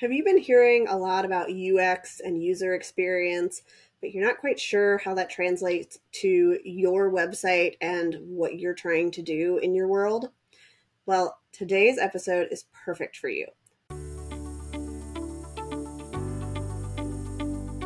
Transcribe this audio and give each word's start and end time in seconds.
Have 0.00 0.12
you 0.12 0.22
been 0.22 0.38
hearing 0.38 0.86
a 0.86 0.96
lot 0.96 1.24
about 1.24 1.50
UX 1.50 2.20
and 2.20 2.40
user 2.40 2.74
experience, 2.74 3.62
but 4.00 4.12
you're 4.12 4.24
not 4.24 4.38
quite 4.38 4.60
sure 4.60 4.98
how 4.98 5.12
that 5.14 5.28
translates 5.28 5.98
to 6.20 6.56
your 6.64 7.10
website 7.10 7.74
and 7.80 8.16
what 8.20 8.60
you're 8.60 8.74
trying 8.74 9.10
to 9.10 9.22
do 9.22 9.58
in 9.58 9.74
your 9.74 9.88
world? 9.88 10.28
Well, 11.06 11.36
today's 11.50 11.98
episode 11.98 12.46
is 12.52 12.66
perfect 12.72 13.16
for 13.16 13.28
you. 13.28 13.46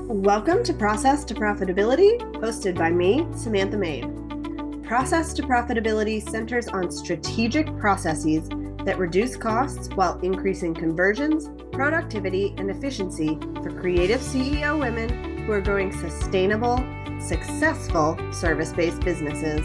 Welcome 0.07 0.63
to 0.65 0.75
Process 0.75 1.25
to 1.25 1.35
Profitability, 1.35 2.21
hosted 2.43 2.77
by 2.77 2.91
me, 2.91 3.27
Samantha 3.35 3.79
Main. 3.79 4.83
Process 4.83 5.33
to 5.33 5.43
Profitability 5.43 6.21
centers 6.29 6.69
on 6.69 6.91
strategic 6.93 7.75
processes 7.79 8.51
that 8.85 8.99
reduce 8.99 9.37
costs 9.37 9.89
while 9.95 10.19
increasing 10.21 10.75
conversions, 10.75 11.51
productivity, 11.73 12.55
and 12.57 12.71
efficiency 12.71 13.39
for 13.63 13.71
creative 13.81 14.21
CEO 14.21 14.79
women 14.79 15.39
who 15.45 15.53
are 15.53 15.61
growing 15.61 15.93
sustainable, 15.93 16.85
successful 17.21 18.19
service 18.33 18.73
based 18.73 19.01
businesses. 19.01 19.63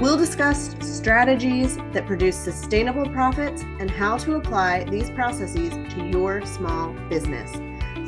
We'll 0.00 0.16
discuss 0.16 0.76
strategies 0.80 1.76
that 1.92 2.06
produce 2.06 2.36
sustainable 2.36 3.08
profits 3.10 3.62
and 3.80 3.90
how 3.90 4.16
to 4.18 4.36
apply 4.36 4.84
these 4.84 5.10
processes 5.10 5.70
to 5.94 6.06
your 6.06 6.46
small 6.46 6.92
business 7.08 7.50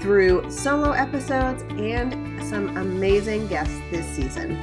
through 0.01 0.49
solo 0.51 0.93
episodes 0.93 1.63
and 1.79 2.43
some 2.45 2.77
amazing 2.77 3.49
guests 3.49 3.77
this 3.91 4.07
season. 4.07 4.57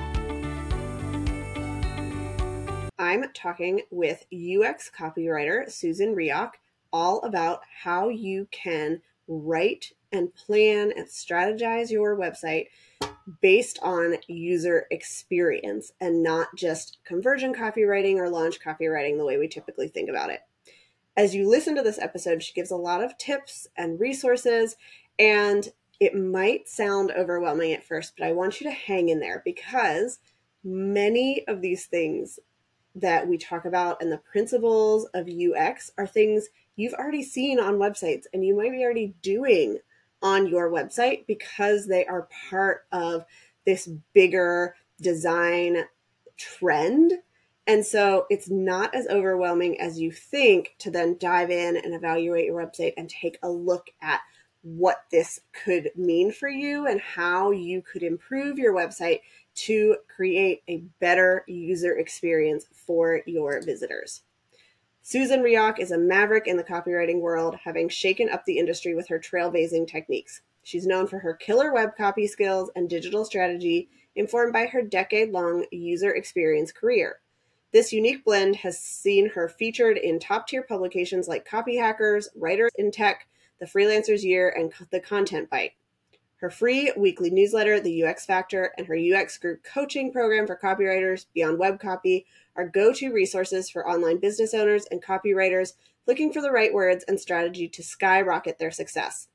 I'm 3.07 3.23
talking 3.33 3.83
with 3.89 4.25
UX 4.33 4.91
copywriter 4.93 5.71
Susan 5.71 6.13
Reoch 6.13 6.59
all 6.91 7.21
about 7.21 7.61
how 7.83 8.09
you 8.09 8.49
can 8.51 9.01
write 9.29 9.93
and 10.11 10.35
plan 10.35 10.91
and 10.93 11.07
strategize 11.07 11.89
your 11.89 12.17
website 12.17 12.65
based 13.41 13.79
on 13.81 14.17
user 14.27 14.87
experience 14.91 15.93
and 16.01 16.21
not 16.21 16.49
just 16.57 16.97
conversion 17.05 17.53
copywriting 17.53 18.17
or 18.17 18.29
launch 18.29 18.59
copywriting 18.59 19.17
the 19.17 19.25
way 19.25 19.37
we 19.37 19.47
typically 19.47 19.87
think 19.87 20.09
about 20.09 20.29
it. 20.29 20.41
As 21.15 21.33
you 21.33 21.49
listen 21.49 21.77
to 21.77 21.83
this 21.83 21.99
episode, 21.99 22.43
she 22.43 22.53
gives 22.53 22.71
a 22.71 22.75
lot 22.75 23.01
of 23.01 23.17
tips 23.17 23.67
and 23.77 24.01
resources, 24.01 24.75
and 25.17 25.69
it 26.01 26.13
might 26.13 26.67
sound 26.67 27.13
overwhelming 27.17 27.71
at 27.71 27.85
first, 27.85 28.15
but 28.17 28.27
I 28.27 28.33
want 28.33 28.59
you 28.59 28.67
to 28.67 28.75
hang 28.75 29.07
in 29.07 29.21
there 29.21 29.41
because 29.45 30.19
many 30.61 31.47
of 31.47 31.61
these 31.61 31.85
things 31.85 32.39
that 32.99 33.27
we 33.27 33.37
talk 33.37 33.65
about 33.65 34.01
and 34.01 34.11
the 34.11 34.17
principles 34.17 35.07
of 35.13 35.29
UX 35.29 35.91
are 35.97 36.07
things 36.07 36.47
you've 36.75 36.93
already 36.93 37.23
seen 37.23 37.59
on 37.59 37.75
websites 37.75 38.25
and 38.33 38.45
you 38.45 38.55
might 38.55 38.71
be 38.71 38.83
already 38.83 39.13
doing 39.21 39.79
on 40.21 40.47
your 40.47 40.71
website 40.71 41.25
because 41.27 41.87
they 41.87 42.05
are 42.05 42.27
part 42.49 42.85
of 42.91 43.25
this 43.65 43.87
bigger 44.13 44.75
design 45.01 45.83
trend. 46.37 47.13
And 47.67 47.85
so 47.85 48.25
it's 48.29 48.49
not 48.49 48.95
as 48.95 49.07
overwhelming 49.07 49.79
as 49.79 49.99
you 49.99 50.11
think 50.11 50.75
to 50.79 50.89
then 50.89 51.17
dive 51.19 51.51
in 51.51 51.77
and 51.77 51.93
evaluate 51.93 52.45
your 52.45 52.65
website 52.65 52.93
and 52.97 53.09
take 53.09 53.37
a 53.43 53.49
look 53.49 53.89
at 54.01 54.21
what 54.61 55.03
this 55.11 55.39
could 55.63 55.91
mean 55.95 56.31
for 56.31 56.49
you 56.49 56.87
and 56.87 56.99
how 56.99 57.51
you 57.51 57.81
could 57.81 58.03
improve 58.03 58.57
your 58.57 58.73
website 58.73 59.19
to 59.57 59.97
create 60.13 60.63
a 60.67 60.83
better 60.99 61.43
user 61.47 61.97
experience 61.97 62.65
for 62.71 63.21
your 63.25 63.61
visitors. 63.61 64.21
Susan 65.01 65.41
Reoch 65.41 65.79
is 65.79 65.91
a 65.91 65.97
maverick 65.97 66.47
in 66.47 66.57
the 66.57 66.63
copywriting 66.63 67.21
world, 67.21 67.55
having 67.63 67.89
shaken 67.89 68.29
up 68.29 68.45
the 68.45 68.57
industry 68.57 68.93
with 68.93 69.07
her 69.07 69.17
trailblazing 69.19 69.87
techniques. 69.87 70.41
She's 70.63 70.85
known 70.85 71.07
for 71.07 71.19
her 71.19 71.33
killer 71.33 71.73
web 71.73 71.95
copy 71.95 72.27
skills 72.27 72.69
and 72.75 72.89
digital 72.89 73.23
strategy, 73.23 73.89
informed 74.15 74.51
by 74.51 74.65
her 74.65 74.81
decade 74.81 75.31
long 75.31 75.65
user 75.71 76.13
experience 76.13 76.71
career. 76.73 77.19
This 77.71 77.93
unique 77.93 78.25
blend 78.25 78.57
has 78.57 78.79
seen 78.79 79.29
her 79.29 79.47
featured 79.47 79.97
in 79.97 80.19
top 80.19 80.47
tier 80.47 80.61
publications 80.61 81.27
like 81.27 81.45
Copy 81.45 81.77
Hackers, 81.77 82.29
Writers 82.35 82.71
in 82.77 82.91
Tech, 82.91 83.27
The 83.59 83.65
Freelancer's 83.65 84.25
Year, 84.25 84.49
and 84.49 84.73
The 84.91 84.99
Content 84.99 85.49
Bite. 85.49 85.73
Her 86.37 86.51
free 86.51 86.91
weekly 86.95 87.31
newsletter, 87.31 87.79
The 87.79 88.03
UX 88.03 88.25
Factor, 88.25 88.71
and 88.77 88.85
her 88.85 88.95
UX 88.95 89.39
group 89.39 89.63
coaching 89.63 90.11
program 90.11 90.45
for 90.45 90.55
copywriters, 90.55 91.25
Beyond 91.33 91.57
Web 91.57 91.79
Copy, 91.79 92.27
are 92.55 92.67
go 92.67 92.93
to 92.93 93.11
resources 93.11 93.71
for 93.71 93.89
online 93.89 94.19
business 94.19 94.53
owners 94.53 94.85
and 94.91 95.03
copywriters 95.03 95.73
looking 96.05 96.31
for 96.31 96.41
the 96.41 96.51
right 96.51 96.71
words 96.71 97.03
and 97.07 97.19
strategy 97.19 97.67
to 97.67 97.81
skyrocket 97.81 98.59
their 98.59 98.69
success. 98.69 99.29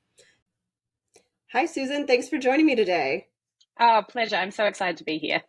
Hi, 1.53 1.67
Susan. 1.67 2.07
Thanks 2.07 2.29
for 2.29 2.39
joining 2.39 2.67
me 2.67 2.77
today. 2.77 3.27
Oh, 3.81 4.03
pleasure. 4.09 4.37
I'm 4.37 4.53
so 4.53 4.67
excited 4.67 4.97
to 4.99 5.05
be 5.05 5.19
here. 5.19 5.43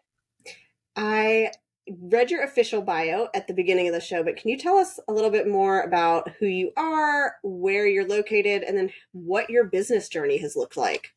I 0.95 1.51
read 1.87 2.31
your 2.31 2.43
official 2.43 2.81
bio 2.81 3.27
at 3.35 3.47
the 3.47 3.53
beginning 3.53 3.87
of 3.87 3.93
the 3.93 4.01
show, 4.01 4.23
but 4.23 4.37
can 4.37 4.49
you 4.49 4.57
tell 4.57 4.77
us 4.77 4.99
a 5.07 5.13
little 5.13 5.29
bit 5.29 5.47
more 5.47 5.81
about 5.81 6.31
who 6.39 6.47
you 6.47 6.71
are, 6.77 7.35
where 7.43 7.85
you're 7.85 8.07
located, 8.07 8.63
and 8.63 8.75
then 8.75 8.91
what 9.11 9.51
your 9.51 9.65
business 9.65 10.09
journey 10.09 10.37
has 10.39 10.55
looked 10.55 10.77
like? 10.77 11.13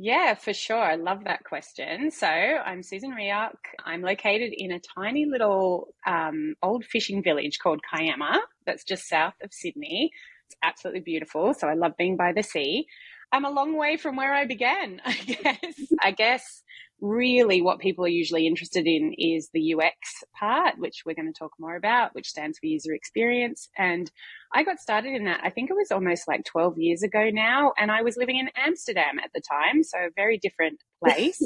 Yeah, 0.00 0.34
for 0.34 0.52
sure. 0.54 0.78
I 0.80 0.94
love 0.94 1.24
that 1.24 1.42
question. 1.44 2.10
So 2.12 2.26
I'm 2.28 2.82
Susan 2.84 3.10
Reoch. 3.10 3.58
I'm 3.84 4.00
located 4.00 4.52
in 4.56 4.70
a 4.70 4.80
tiny 4.94 5.26
little 5.26 5.88
um, 6.06 6.54
old 6.62 6.84
fishing 6.84 7.20
village 7.22 7.58
called 7.60 7.80
Kiama 7.92 8.38
that's 8.64 8.84
just 8.84 9.08
south 9.08 9.34
of 9.42 9.52
Sydney. 9.52 10.12
It's 10.46 10.56
absolutely 10.62 11.00
beautiful. 11.00 11.52
So 11.52 11.66
I 11.66 11.74
love 11.74 11.96
being 11.98 12.16
by 12.16 12.32
the 12.32 12.44
sea. 12.44 12.86
I'm 13.32 13.44
a 13.44 13.50
long 13.50 13.76
way 13.76 13.96
from 13.96 14.14
where 14.16 14.32
I 14.32 14.46
began, 14.46 15.02
I 15.06 15.14
guess. 15.14 15.58
I 16.00 16.10
guess 16.12 16.62
really 17.00 17.62
what 17.62 17.78
people 17.78 18.04
are 18.04 18.08
usually 18.08 18.46
interested 18.46 18.86
in 18.86 19.14
is 19.16 19.48
the 19.52 19.74
UX 19.74 20.24
part, 20.38 20.78
which 20.78 21.02
we're 21.04 21.14
going 21.14 21.32
to 21.32 21.38
talk 21.38 21.52
more 21.58 21.76
about, 21.76 22.14
which 22.14 22.28
stands 22.28 22.58
for 22.58 22.66
user 22.66 22.92
experience. 22.92 23.68
And 23.76 24.10
I 24.52 24.64
got 24.64 24.80
started 24.80 25.14
in 25.14 25.24
that, 25.24 25.40
I 25.42 25.50
think 25.50 25.70
it 25.70 25.76
was 25.76 25.92
almost 25.92 26.26
like 26.26 26.44
12 26.44 26.78
years 26.78 27.02
ago 27.02 27.30
now. 27.32 27.72
And 27.78 27.90
I 27.90 28.02
was 28.02 28.16
living 28.16 28.38
in 28.38 28.50
Amsterdam 28.56 29.18
at 29.22 29.30
the 29.34 29.40
time, 29.40 29.84
so 29.84 29.98
a 29.98 30.10
very 30.16 30.38
different 30.38 30.82
place. 31.04 31.40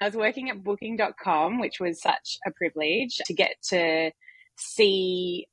I 0.00 0.06
was 0.06 0.14
working 0.14 0.50
at 0.50 0.62
booking.com, 0.62 1.58
which 1.58 1.80
was 1.80 2.00
such 2.00 2.38
a 2.46 2.50
privilege 2.52 3.16
to 3.26 3.34
get 3.34 3.56
to 3.70 4.12
see 4.56 5.46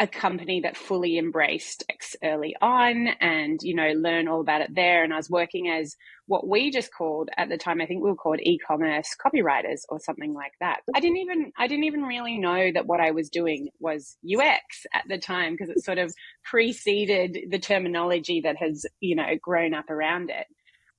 a 0.00 0.06
company 0.06 0.62
that 0.62 0.78
fully 0.78 1.18
embraced 1.18 1.84
X 1.90 2.16
early 2.24 2.56
on 2.62 3.08
and, 3.20 3.60
you 3.62 3.74
know, 3.74 3.92
learn 3.94 4.28
all 4.28 4.40
about 4.40 4.62
it 4.62 4.74
there. 4.74 5.04
And 5.04 5.12
I 5.12 5.16
was 5.16 5.28
working 5.28 5.68
as 5.68 5.94
what 6.26 6.48
we 6.48 6.70
just 6.70 6.92
called 6.94 7.28
at 7.36 7.50
the 7.50 7.58
time, 7.58 7.82
I 7.82 7.86
think 7.86 8.02
we 8.02 8.08
were 8.08 8.16
called 8.16 8.40
e-commerce 8.40 9.14
copywriters 9.22 9.80
or 9.90 10.00
something 10.00 10.32
like 10.32 10.52
that. 10.60 10.80
I 10.94 11.00
didn't 11.00 11.18
even, 11.18 11.52
I 11.58 11.66
didn't 11.66 11.84
even 11.84 12.02
really 12.02 12.38
know 12.38 12.72
that 12.72 12.86
what 12.86 13.00
I 13.00 13.10
was 13.10 13.28
doing 13.28 13.68
was 13.78 14.16
UX 14.24 14.86
at 14.94 15.04
the 15.06 15.18
time 15.18 15.52
because 15.52 15.68
it 15.68 15.84
sort 15.84 15.98
of 15.98 16.14
preceded 16.44 17.36
the 17.50 17.58
terminology 17.58 18.40
that 18.40 18.56
has, 18.56 18.86
you 19.00 19.16
know, 19.16 19.36
grown 19.42 19.74
up 19.74 19.90
around 19.90 20.30
it. 20.30 20.46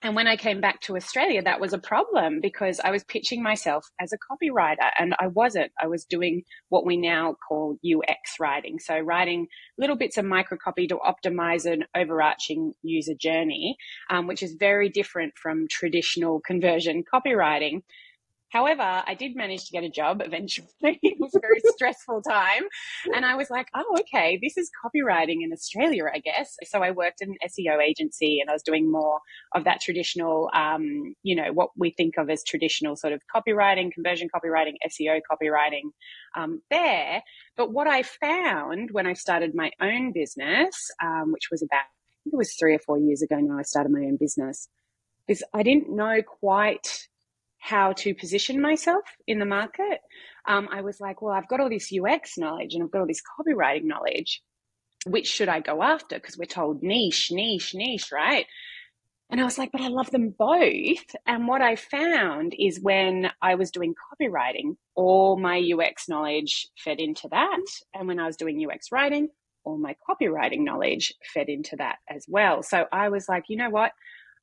And 0.03 0.15
when 0.15 0.27
I 0.27 0.35
came 0.35 0.61
back 0.61 0.81
to 0.81 0.95
Australia, 0.95 1.43
that 1.43 1.59
was 1.59 1.73
a 1.73 1.77
problem 1.77 2.39
because 2.41 2.79
I 2.83 2.89
was 2.89 3.03
pitching 3.03 3.43
myself 3.43 3.85
as 3.99 4.11
a 4.11 4.17
copywriter 4.17 4.89
and 4.97 5.13
I 5.19 5.27
wasn't. 5.27 5.71
I 5.79 5.87
was 5.87 6.05
doing 6.05 6.41
what 6.69 6.85
we 6.85 6.97
now 6.97 7.35
call 7.47 7.77
UX 7.85 8.39
writing. 8.39 8.79
So 8.79 8.97
writing 8.99 9.47
little 9.77 9.95
bits 9.95 10.17
of 10.17 10.25
micro 10.25 10.57
copy 10.57 10.87
to 10.87 10.97
optimize 10.97 11.71
an 11.71 11.85
overarching 11.95 12.73
user 12.81 13.13
journey, 13.13 13.77
um, 14.09 14.25
which 14.25 14.41
is 14.41 14.55
very 14.59 14.89
different 14.89 15.33
from 15.37 15.67
traditional 15.67 16.39
conversion 16.39 17.03
copywriting. 17.03 17.83
However, 18.51 18.81
I 19.07 19.13
did 19.13 19.35
manage 19.35 19.65
to 19.65 19.71
get 19.71 19.83
a 19.83 19.89
job 19.89 20.21
eventually. 20.23 20.67
it 20.81 21.17
was 21.19 21.33
a 21.33 21.39
very 21.39 21.61
stressful 21.67 22.21
time. 22.21 22.63
And 23.15 23.25
I 23.25 23.35
was 23.35 23.49
like, 23.49 23.67
oh, 23.73 23.95
okay, 24.01 24.39
this 24.41 24.57
is 24.57 24.69
copywriting 24.83 25.37
in 25.41 25.53
Australia, 25.53 26.03
I 26.13 26.19
guess. 26.19 26.57
So 26.65 26.83
I 26.83 26.91
worked 26.91 27.21
in 27.21 27.29
an 27.29 27.37
SEO 27.47 27.81
agency 27.81 28.39
and 28.41 28.49
I 28.49 28.53
was 28.53 28.61
doing 28.61 28.91
more 28.91 29.19
of 29.55 29.63
that 29.63 29.79
traditional, 29.79 30.49
um, 30.53 31.15
you 31.23 31.35
know, 31.35 31.53
what 31.53 31.69
we 31.77 31.91
think 31.91 32.15
of 32.17 32.29
as 32.29 32.43
traditional 32.43 32.97
sort 32.97 33.13
of 33.13 33.21
copywriting, 33.33 33.91
conversion 33.91 34.27
copywriting, 34.33 34.73
SEO 34.85 35.21
copywriting 35.31 35.91
um, 36.35 36.61
there. 36.69 37.23
But 37.55 37.71
what 37.71 37.87
I 37.87 38.03
found 38.03 38.89
when 38.91 39.07
I 39.07 39.13
started 39.13 39.55
my 39.55 39.71
own 39.81 40.11
business, 40.11 40.91
um, 41.01 41.31
which 41.31 41.49
was 41.51 41.61
about, 41.61 41.85
I 41.85 42.19
think 42.25 42.33
it 42.33 42.37
was 42.37 42.53
three 42.59 42.75
or 42.75 42.79
four 42.79 42.97
years 42.97 43.21
ago 43.21 43.37
now, 43.37 43.57
I 43.57 43.63
started 43.63 43.93
my 43.93 44.01
own 44.01 44.17
business, 44.17 44.67
is 45.29 45.43
I 45.53 45.63
didn't 45.63 45.89
know 45.89 46.21
quite 46.21 47.07
how 47.61 47.93
to 47.93 48.13
position 48.15 48.59
myself 48.61 49.03
in 49.27 49.39
the 49.39 49.45
market. 49.45 49.99
Um, 50.47 50.67
I 50.71 50.81
was 50.81 50.99
like, 50.99 51.21
well, 51.21 51.33
I've 51.33 51.47
got 51.47 51.59
all 51.59 51.69
this 51.69 51.93
UX 51.93 52.37
knowledge 52.37 52.73
and 52.73 52.83
I've 52.83 52.91
got 52.91 53.01
all 53.01 53.07
this 53.07 53.21
copywriting 53.21 53.85
knowledge. 53.85 54.41
Which 55.05 55.27
should 55.27 55.49
I 55.49 55.61
go 55.61 55.81
after? 55.81 56.15
Because 56.15 56.37
we're 56.37 56.45
told 56.45 56.83
niche, 56.83 57.29
niche, 57.31 57.73
niche, 57.73 58.11
right? 58.11 58.45
And 59.31 59.39
I 59.39 59.45
was 59.45 59.57
like, 59.57 59.71
but 59.71 59.81
I 59.81 59.87
love 59.87 60.11
them 60.11 60.35
both. 60.37 61.15
And 61.25 61.47
what 61.47 61.61
I 61.61 61.75
found 61.75 62.53
is 62.59 62.81
when 62.81 63.29
I 63.41 63.55
was 63.55 63.71
doing 63.71 63.93
copywriting, 63.93 64.75
all 64.95 65.39
my 65.39 65.57
UX 65.57 66.09
knowledge 66.09 66.67
fed 66.83 66.99
into 66.99 67.29
that. 67.31 67.65
And 67.93 68.07
when 68.07 68.19
I 68.19 68.25
was 68.25 68.35
doing 68.35 68.63
UX 68.69 68.91
writing, 68.91 69.29
all 69.63 69.77
my 69.77 69.95
copywriting 70.09 70.63
knowledge 70.65 71.13
fed 71.33 71.47
into 71.47 71.77
that 71.77 71.97
as 72.09 72.25
well. 72.27 72.61
So 72.61 72.85
I 72.91 73.09
was 73.09 73.29
like, 73.29 73.45
you 73.47 73.57
know 73.57 73.69
what? 73.69 73.91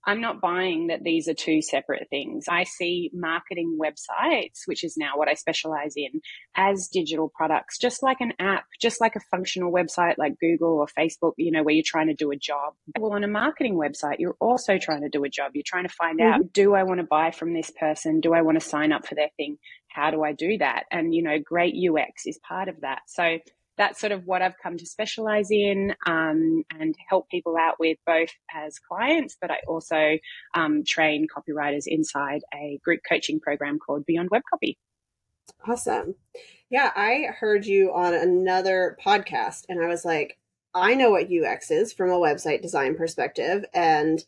I'm 0.06 0.20
not 0.20 0.40
buying 0.40 0.86
that 0.86 1.02
these 1.02 1.28
are 1.28 1.34
two 1.34 1.60
separate 1.60 2.08
things. 2.08 2.46
I 2.48 2.64
see 2.64 3.10
marketing 3.12 3.78
websites, 3.80 4.60
which 4.66 4.84
is 4.84 4.96
now 4.96 5.12
what 5.16 5.28
I 5.28 5.34
specialize 5.34 5.94
in, 5.96 6.20
as 6.56 6.88
digital 6.88 7.30
products, 7.34 7.78
just 7.78 8.02
like 8.02 8.20
an 8.20 8.32
app, 8.38 8.64
just 8.80 9.00
like 9.00 9.16
a 9.16 9.20
functional 9.30 9.72
website 9.72 10.14
like 10.16 10.38
Google 10.40 10.78
or 10.78 10.86
Facebook, 10.86 11.32
you 11.36 11.50
know, 11.50 11.62
where 11.62 11.74
you're 11.74 11.84
trying 11.84 12.06
to 12.08 12.14
do 12.14 12.30
a 12.30 12.36
job. 12.36 12.74
Well, 12.98 13.12
on 13.12 13.24
a 13.24 13.28
marketing 13.28 13.74
website, 13.74 14.18
you're 14.18 14.36
also 14.40 14.78
trying 14.78 15.02
to 15.02 15.08
do 15.08 15.24
a 15.24 15.28
job. 15.28 15.52
You're 15.54 15.62
trying 15.66 15.86
to 15.86 15.94
find 15.94 16.20
mm-hmm. 16.20 16.32
out, 16.32 16.52
do 16.52 16.74
I 16.74 16.84
want 16.84 17.00
to 17.00 17.06
buy 17.06 17.30
from 17.30 17.52
this 17.52 17.70
person? 17.70 18.20
Do 18.20 18.32
I 18.32 18.42
want 18.42 18.60
to 18.60 18.66
sign 18.66 18.92
up 18.92 19.06
for 19.06 19.14
their 19.14 19.30
thing? 19.36 19.58
How 19.88 20.10
do 20.10 20.22
I 20.22 20.32
do 20.32 20.58
that? 20.58 20.84
And, 20.90 21.14
you 21.14 21.22
know, 21.22 21.38
great 21.38 21.74
UX 21.74 22.26
is 22.26 22.38
part 22.46 22.68
of 22.68 22.80
that. 22.82 23.00
So 23.08 23.38
that's 23.78 24.00
sort 24.00 24.12
of 24.12 24.26
what 24.26 24.42
I've 24.42 24.58
come 24.62 24.76
to 24.76 24.84
specialize 24.84 25.50
in 25.50 25.94
um, 26.06 26.64
and 26.78 26.94
help 27.08 27.30
people 27.30 27.56
out 27.56 27.78
with 27.78 27.96
both 28.04 28.30
as 28.52 28.78
clients, 28.78 29.36
but 29.40 29.50
I 29.50 29.60
also 29.66 30.18
um, 30.54 30.84
train 30.84 31.26
copywriters 31.34 31.84
inside 31.86 32.42
a 32.52 32.78
group 32.84 33.00
coaching 33.08 33.40
program 33.40 33.78
called 33.78 34.04
Beyond 34.04 34.28
Web 34.30 34.42
Copy. 34.50 34.76
Awesome. 35.66 36.16
Yeah, 36.68 36.90
I 36.94 37.28
heard 37.38 37.64
you 37.64 37.94
on 37.94 38.12
another 38.14 38.98
podcast 39.02 39.64
and 39.68 39.82
I 39.82 39.86
was 39.86 40.04
like, 40.04 40.38
I 40.74 40.94
know 40.94 41.10
what 41.10 41.32
UX 41.32 41.70
is 41.70 41.92
from 41.92 42.10
a 42.10 42.18
website 42.18 42.60
design 42.60 42.96
perspective. 42.96 43.64
And 43.72 44.22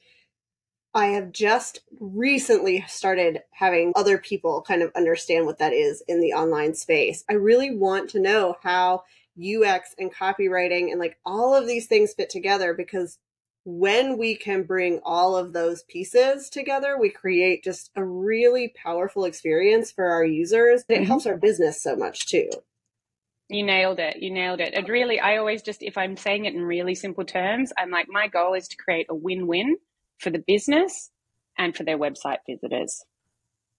I 0.95 1.09
have 1.09 1.31
just 1.33 1.81
recently 2.01 2.85
started 2.89 3.43
having 3.53 3.93
other 3.95 4.19
people 4.19 4.63
kind 4.63 4.83
of 4.83 4.91
understand 4.97 5.47
what 5.47 5.59
that 5.59 5.73
is 5.73 6.03
in 6.09 6.21
the 6.21 6.33
online 6.33 6.75
space. 6.75 7.25
I 7.29 7.35
really 7.35 7.75
want 7.75 8.11
to 8.11 8.21
know 8.21 8.57
how 8.63 9.05
UX 9.41 9.95
and 9.99 10.13
copywriting 10.13 10.91
and 10.91 11.01
like 11.01 11.19
all 11.25 11.55
of 11.55 11.67
these 11.67 11.87
things 11.87 12.13
fit 12.15 12.31
together 12.31 12.75
because 12.75 13.19
when 13.65 14.17
we 14.17 14.37
can 14.37 14.63
bring 14.63 15.01
all 15.05 15.37
of 15.37 15.53
those 15.53 15.83
pieces 15.83 16.49
together, 16.49 16.99
we 16.99 17.11
create 17.11 17.63
just 17.63 17.91
a 17.95 18.05
really 18.05 18.73
powerful 18.75 19.25
experience 19.25 19.93
for 19.93 20.07
our 20.07 20.25
users. 20.25 20.85
It 20.89 20.95
mm-hmm. 20.95 21.05
helps 21.05 21.27
our 21.27 21.37
business 21.37 21.83
so 21.83 21.95
much 21.95 22.27
too. 22.27 22.49
You 23.49 23.65
nailed 23.65 23.99
it. 23.99 24.19
You 24.23 24.31
nailed 24.31 24.61
it. 24.61 24.75
And 24.75 24.89
really, 24.89 25.19
I 25.19 25.37
always 25.37 25.63
just, 25.63 25.83
if 25.83 25.99
I'm 25.99 26.17
saying 26.17 26.45
it 26.45 26.55
in 26.55 26.63
really 26.63 26.95
simple 26.95 27.25
terms, 27.25 27.73
I'm 27.77 27.91
like, 27.91 28.07
my 28.09 28.29
goal 28.29 28.55
is 28.55 28.69
to 28.69 28.77
create 28.77 29.07
a 29.11 29.15
win 29.15 29.47
win 29.47 29.77
for 30.19 30.31
the 30.31 30.39
business 30.39 31.11
and 31.59 31.77
for 31.77 31.83
their 31.83 31.99
website 31.99 32.39
visitors. 32.49 33.05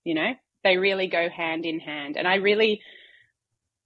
You 0.03 0.15
know, 0.15 0.33
they 0.63 0.77
really 0.77 1.07
go 1.07 1.29
hand 1.29 1.65
in 1.65 1.79
hand. 1.79 2.17
And 2.17 2.27
I 2.27 2.35
really, 2.35 2.81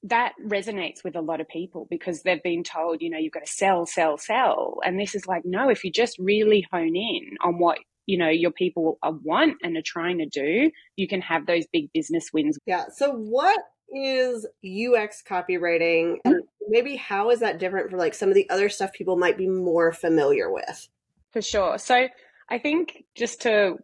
that 0.06 0.34
resonates 0.46 1.04
with 1.04 1.16
a 1.16 1.22
lot 1.22 1.42
of 1.42 1.48
people 1.48 1.88
because 1.90 2.22
they've 2.22 2.44
been 2.44 2.64
told, 2.64 3.02
you 3.02 3.10
know, 3.10 3.18
you've 3.18 3.34
got 3.34 3.46
to 3.46 3.52
sell, 3.52 3.86
sell, 3.86 4.18
sell. 4.18 4.78
And 4.86 5.00
this 5.00 5.16
is 5.16 5.26
like, 5.26 5.42
no, 5.46 5.70
if 5.70 5.84
you 5.84 5.92
just 5.92 6.18
really 6.20 6.66
hone 6.72 6.96
in 6.96 7.38
on 7.44 7.58
what, 7.58 7.80
you 8.06 8.18
know, 8.18 8.30
your 8.30 8.52
people 8.52 9.00
want 9.04 9.56
and 9.64 9.76
are 9.76 9.84
trying 9.84 10.20
to 10.20 10.28
do, 10.28 10.70
you 10.96 11.08
can 11.08 11.22
have 11.22 11.48
those 11.48 11.66
big 11.74 11.92
business 11.92 12.30
wins. 12.32 12.58
Yeah. 12.68 12.86
So 12.96 13.14
what 13.14 13.60
is 13.90 14.46
UX 14.64 15.24
copywriting 15.28 16.18
and 16.24 16.44
maybe 16.68 16.96
how 16.96 17.32
is 17.32 17.40
that 17.40 17.58
different 17.58 17.90
from 17.90 17.98
like 18.00 18.14
some 18.14 18.30
of 18.30 18.36
the 18.36 18.50
other 18.50 18.70
stuff 18.70 18.94
people 18.94 19.18
might 19.18 19.38
be 19.38 19.48
more 19.48 19.92
familiar 19.92 20.52
with? 20.52 20.88
For 21.34 21.42
sure. 21.42 21.80
So 21.80 22.08
I 22.50 22.60
think 22.60 23.06
just 23.16 23.42
to 23.42 23.78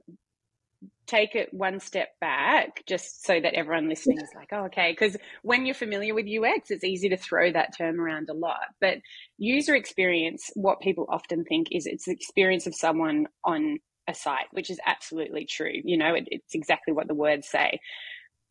take 1.07 1.36
it 1.36 1.53
one 1.53 1.80
step 1.80 2.09
back 2.19 2.83
just 2.88 3.25
so 3.25 3.39
that 3.39 3.53
everyone 3.53 3.89
listening 3.89 4.19
is 4.19 4.30
like, 4.36 4.50
oh, 4.51 4.65
okay. 4.65 4.92
Because 4.92 5.18
when 5.42 5.65
you're 5.65 5.75
familiar 5.75 6.13
with 6.13 6.25
UX, 6.25 6.71
it's 6.71 6.83
easy 6.83 7.09
to 7.09 7.18
throw 7.18 7.51
that 7.51 7.77
term 7.77 8.00
around 8.00 8.30
a 8.30 8.33
lot. 8.33 8.62
But 8.80 9.00
user 9.38 9.75
experience, 9.75 10.50
what 10.56 10.80
people 10.80 11.07
often 11.09 11.44
think 11.44 11.68
is 11.71 11.86
it's 11.86 12.06
the 12.06 12.13
experience 12.13 12.68
of 12.68 12.75
someone 12.75 13.27
on 13.44 13.80
a 14.07 14.13
site, 14.13 14.48
which 14.51 14.69
is 14.69 14.80
absolutely 14.86 15.45
true. 15.45 15.74
You 15.83 15.98
know, 15.98 16.13
it, 16.13 16.25
it's 16.27 16.56
exactly 16.56 16.94
what 16.94 17.07
the 17.07 17.15
words 17.15 17.47
say. 17.47 17.80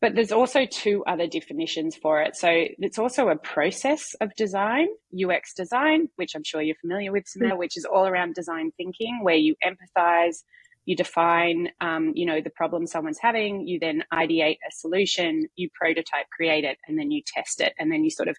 But 0.01 0.15
there's 0.15 0.31
also 0.31 0.65
two 0.65 1.03
other 1.05 1.27
definitions 1.27 1.95
for 1.95 2.23
it. 2.23 2.35
So 2.35 2.49
it's 2.49 2.97
also 2.97 3.29
a 3.29 3.35
process 3.35 4.15
of 4.19 4.33
design, 4.35 4.87
UX 5.13 5.53
design, 5.53 6.09
which 6.15 6.35
I'm 6.35 6.43
sure 6.43 6.61
you're 6.61 6.75
familiar 6.81 7.11
with, 7.11 7.27
Samantha, 7.27 7.55
mm. 7.55 7.59
which 7.59 7.77
is 7.77 7.85
all 7.85 8.07
around 8.07 8.33
design 8.33 8.71
thinking, 8.77 9.19
where 9.21 9.35
you 9.35 9.55
empathize, 9.63 10.43
you 10.85 10.95
define 10.95 11.69
um, 11.79 12.11
you 12.15 12.25
know 12.25 12.41
the 12.41 12.49
problem 12.49 12.87
someone's 12.87 13.19
having 13.19 13.67
you 13.67 13.79
then 13.79 14.03
ideate 14.11 14.57
a 14.67 14.71
solution 14.71 15.45
you 15.55 15.69
prototype 15.73 16.25
create 16.35 16.63
it 16.63 16.77
and 16.87 16.97
then 16.97 17.11
you 17.11 17.21
test 17.25 17.61
it 17.61 17.73
and 17.77 17.91
then 17.91 18.03
you 18.03 18.09
sort 18.09 18.27
of 18.27 18.35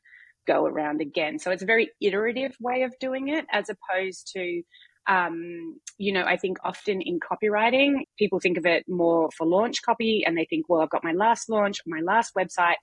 go 0.46 0.66
around 0.66 1.00
again. 1.00 1.38
So 1.38 1.50
it's 1.50 1.62
a 1.62 1.66
very 1.66 1.90
iterative 2.00 2.56
way 2.60 2.82
of 2.82 2.98
doing 2.98 3.28
it 3.28 3.46
as 3.52 3.68
opposed 3.68 4.32
to 4.34 4.62
um, 5.08 5.80
you 5.98 6.12
know 6.12 6.22
i 6.22 6.36
think 6.36 6.58
often 6.62 7.00
in 7.00 7.18
copywriting 7.18 8.04
people 8.16 8.38
think 8.38 8.56
of 8.56 8.66
it 8.66 8.84
more 8.88 9.30
for 9.36 9.44
launch 9.44 9.82
copy 9.82 10.22
and 10.24 10.38
they 10.38 10.44
think 10.44 10.68
well 10.68 10.80
i've 10.80 10.90
got 10.90 11.02
my 11.02 11.10
last 11.10 11.50
launch 11.50 11.80
my 11.86 12.00
last 12.00 12.34
website. 12.36 12.76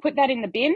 Put 0.00 0.14
that 0.16 0.30
in 0.30 0.42
the 0.42 0.48
bin. 0.48 0.74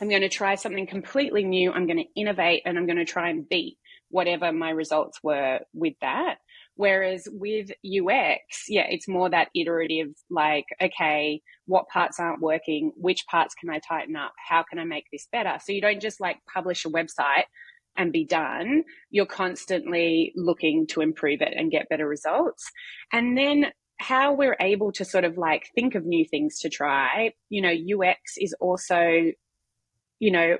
I'm 0.00 0.08
going 0.08 0.22
to 0.22 0.28
try 0.28 0.56
something 0.56 0.86
completely 0.86 1.44
new. 1.44 1.70
I'm 1.70 1.86
going 1.86 1.98
to 1.98 2.20
innovate 2.20 2.62
and 2.64 2.78
i'm 2.78 2.86
going 2.86 2.96
to 2.96 3.04
try 3.04 3.28
and 3.28 3.46
beat 3.46 3.76
whatever 4.10 4.52
my 4.52 4.70
results 4.70 5.18
were 5.22 5.60
with 5.74 5.94
that 6.00 6.36
Whereas 6.78 7.26
with 7.32 7.72
UX, 7.84 8.66
yeah, 8.68 8.86
it's 8.88 9.08
more 9.08 9.28
that 9.30 9.48
iterative, 9.52 10.10
like, 10.30 10.64
okay, 10.80 11.42
what 11.66 11.88
parts 11.88 12.20
aren't 12.20 12.40
working? 12.40 12.92
Which 12.94 13.26
parts 13.28 13.56
can 13.56 13.68
I 13.68 13.80
tighten 13.80 14.14
up? 14.14 14.32
How 14.48 14.62
can 14.62 14.78
I 14.78 14.84
make 14.84 15.06
this 15.12 15.26
better? 15.32 15.58
So 15.60 15.72
you 15.72 15.80
don't 15.80 16.00
just 16.00 16.20
like 16.20 16.36
publish 16.46 16.84
a 16.84 16.88
website 16.88 17.46
and 17.96 18.12
be 18.12 18.24
done. 18.24 18.84
You're 19.10 19.26
constantly 19.26 20.32
looking 20.36 20.86
to 20.90 21.00
improve 21.00 21.42
it 21.42 21.52
and 21.56 21.72
get 21.72 21.88
better 21.88 22.06
results. 22.06 22.70
And 23.12 23.36
then 23.36 23.72
how 23.98 24.32
we're 24.32 24.56
able 24.60 24.92
to 24.92 25.04
sort 25.04 25.24
of 25.24 25.36
like 25.36 25.70
think 25.74 25.96
of 25.96 26.06
new 26.06 26.24
things 26.24 26.60
to 26.60 26.68
try, 26.68 27.32
you 27.50 27.60
know, 27.60 27.72
UX 27.72 28.36
is 28.38 28.54
also 28.60 29.32
you 30.20 30.30
know, 30.30 30.56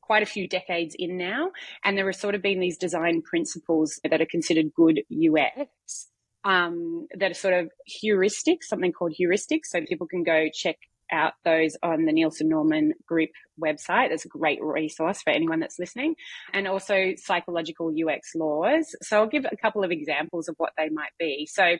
quite 0.00 0.22
a 0.22 0.26
few 0.26 0.48
decades 0.48 0.96
in 0.98 1.16
now. 1.16 1.50
And 1.84 1.96
there 1.96 2.06
have 2.06 2.16
sort 2.16 2.34
of 2.34 2.42
been 2.42 2.60
these 2.60 2.76
design 2.76 3.22
principles 3.22 4.00
that 4.02 4.20
are 4.20 4.26
considered 4.26 4.74
good 4.74 5.02
UX 5.10 6.08
um, 6.44 7.06
that 7.16 7.30
are 7.30 7.34
sort 7.34 7.54
of 7.54 7.70
heuristics, 7.88 8.64
something 8.64 8.92
called 8.92 9.14
heuristics. 9.18 9.66
So 9.66 9.80
people 9.86 10.06
can 10.06 10.22
go 10.22 10.48
check 10.52 10.76
out 11.12 11.34
those 11.44 11.76
on 11.82 12.06
the 12.06 12.12
Nielsen 12.12 12.48
Norman 12.48 12.92
Group 13.06 13.30
website. 13.62 14.10
That's 14.10 14.24
a 14.24 14.28
great 14.28 14.62
resource 14.62 15.22
for 15.22 15.30
anyone 15.30 15.60
that's 15.60 15.78
listening. 15.78 16.16
And 16.52 16.66
also 16.66 17.12
psychological 17.16 17.92
UX 17.92 18.34
laws. 18.34 18.94
So 19.02 19.18
I'll 19.18 19.28
give 19.28 19.46
a 19.50 19.56
couple 19.56 19.84
of 19.84 19.90
examples 19.90 20.48
of 20.48 20.56
what 20.58 20.72
they 20.76 20.88
might 20.88 21.12
be. 21.18 21.46
So 21.50 21.76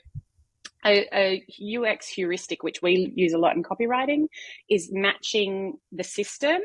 a, 0.86 1.08
a, 1.12 1.78
UX 1.78 2.08
heuristic, 2.08 2.62
which 2.62 2.82
we 2.82 3.12
use 3.16 3.32
a 3.32 3.38
lot 3.38 3.56
in 3.56 3.62
copywriting, 3.62 4.26
is 4.68 4.90
matching 4.92 5.78
the 5.92 6.04
system 6.04 6.60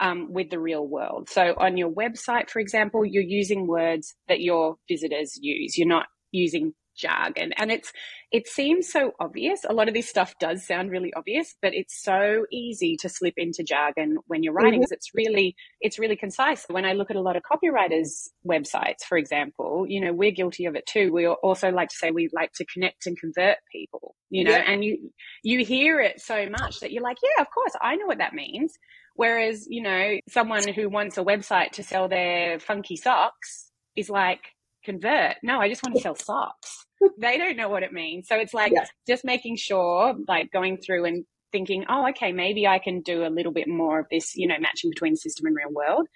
um, 0.00 0.32
with 0.32 0.50
the 0.50 0.58
real 0.58 0.86
world. 0.86 1.28
So 1.30 1.54
on 1.58 1.76
your 1.76 1.90
website, 1.90 2.50
for 2.50 2.60
example, 2.60 3.04
you're 3.04 3.22
using 3.22 3.66
words 3.66 4.14
that 4.28 4.40
your 4.40 4.76
visitors 4.88 5.38
use. 5.40 5.76
You're 5.76 5.88
not 5.88 6.06
using 6.32 6.74
jargon 6.98 7.52
and 7.56 7.70
it's 7.70 7.92
it 8.30 8.46
seems 8.46 8.90
so 8.90 9.12
obvious 9.20 9.64
a 9.68 9.72
lot 9.72 9.88
of 9.88 9.94
this 9.94 10.08
stuff 10.08 10.34
does 10.38 10.66
sound 10.66 10.90
really 10.90 11.12
obvious 11.14 11.54
but 11.62 11.74
it's 11.74 12.02
so 12.02 12.44
easy 12.52 12.96
to 12.96 13.08
slip 13.08 13.34
into 13.36 13.62
jargon 13.62 14.18
when 14.26 14.42
you're 14.42 14.52
writing 14.52 14.80
mm-hmm. 14.80 14.92
it's 14.92 15.10
really 15.14 15.54
it's 15.80 15.98
really 15.98 16.16
concise 16.16 16.66
when 16.68 16.84
i 16.84 16.92
look 16.92 17.10
at 17.10 17.16
a 17.16 17.20
lot 17.20 17.36
of 17.36 17.42
copywriters 17.42 18.28
websites 18.46 19.02
for 19.08 19.16
example 19.16 19.86
you 19.88 20.00
know 20.00 20.12
we're 20.12 20.30
guilty 20.30 20.66
of 20.66 20.74
it 20.74 20.84
too 20.86 21.12
we 21.12 21.26
also 21.26 21.70
like 21.70 21.88
to 21.88 21.96
say 21.96 22.10
we 22.10 22.28
like 22.32 22.52
to 22.52 22.64
connect 22.66 23.06
and 23.06 23.18
convert 23.18 23.56
people 23.72 24.14
you 24.30 24.44
know 24.44 24.50
yeah. 24.50 24.64
and 24.66 24.84
you 24.84 25.10
you 25.42 25.64
hear 25.64 26.00
it 26.00 26.20
so 26.20 26.48
much 26.50 26.80
that 26.80 26.92
you're 26.92 27.02
like 27.02 27.18
yeah 27.22 27.42
of 27.42 27.48
course 27.54 27.72
i 27.80 27.96
know 27.96 28.06
what 28.06 28.18
that 28.18 28.34
means 28.34 28.74
Whereas, 29.18 29.66
you 29.68 29.82
know, 29.82 30.20
someone 30.28 30.68
who 30.68 30.88
wants 30.88 31.18
a 31.18 31.24
website 31.24 31.72
to 31.72 31.82
sell 31.82 32.06
their 32.06 32.60
funky 32.60 32.94
socks 32.94 33.72
is 33.96 34.08
like, 34.08 34.38
convert. 34.84 35.34
No, 35.42 35.58
I 35.60 35.68
just 35.68 35.82
want 35.82 35.96
to 35.96 36.00
sell 36.00 36.14
socks. 36.14 36.86
They 37.18 37.38
don't 37.38 37.56
know 37.56 37.68
what 37.68 37.82
it 37.82 37.92
means. 37.92 38.28
So 38.28 38.36
it's 38.36 38.54
like 38.54 38.72
yes. 38.72 38.88
just 39.06 39.24
making 39.24 39.56
sure, 39.56 40.14
like 40.26 40.50
going 40.52 40.78
through 40.78 41.04
and 41.04 41.24
thinking, 41.52 41.84
oh, 41.88 42.08
okay, 42.10 42.32
maybe 42.32 42.66
I 42.66 42.78
can 42.78 43.00
do 43.00 43.24
a 43.24 43.30
little 43.30 43.52
bit 43.52 43.68
more 43.68 44.00
of 44.00 44.06
this, 44.10 44.36
you 44.36 44.46
know, 44.46 44.58
matching 44.60 44.90
between 44.90 45.16
system 45.16 45.46
and 45.46 45.56
real 45.56 45.72
world. 45.72 46.06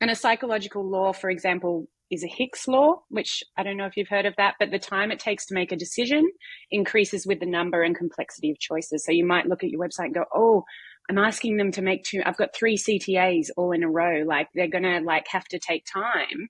And 0.00 0.10
a 0.10 0.14
psychological 0.14 0.88
law, 0.88 1.12
for 1.12 1.30
example, 1.30 1.86
is 2.10 2.22
a 2.22 2.28
Hick's 2.28 2.68
law, 2.68 3.02
which 3.08 3.42
I 3.56 3.62
don't 3.62 3.76
know 3.76 3.86
if 3.86 3.96
you've 3.96 4.08
heard 4.08 4.26
of 4.26 4.34
that, 4.36 4.54
but 4.58 4.70
the 4.70 4.78
time 4.78 5.10
it 5.10 5.18
takes 5.18 5.46
to 5.46 5.54
make 5.54 5.72
a 5.72 5.76
decision 5.76 6.28
increases 6.70 7.26
with 7.26 7.40
the 7.40 7.46
number 7.46 7.82
and 7.82 7.96
complexity 7.96 8.50
of 8.50 8.58
choices. 8.58 9.04
So 9.04 9.12
you 9.12 9.26
might 9.26 9.46
look 9.46 9.64
at 9.64 9.70
your 9.70 9.80
website 9.80 10.06
and 10.06 10.14
go, 10.14 10.24
oh, 10.34 10.64
I'm 11.08 11.18
asking 11.18 11.56
them 11.56 11.72
to 11.72 11.82
make 11.82 12.04
two, 12.04 12.22
I've 12.24 12.36
got 12.36 12.54
three 12.54 12.76
CTAs 12.76 13.48
all 13.56 13.72
in 13.72 13.82
a 13.82 13.90
row. 13.90 14.22
Like 14.26 14.48
they're 14.54 14.68
going 14.68 14.84
to 14.84 15.00
like 15.00 15.26
have 15.28 15.44
to 15.46 15.58
take 15.58 15.84
time 15.86 16.48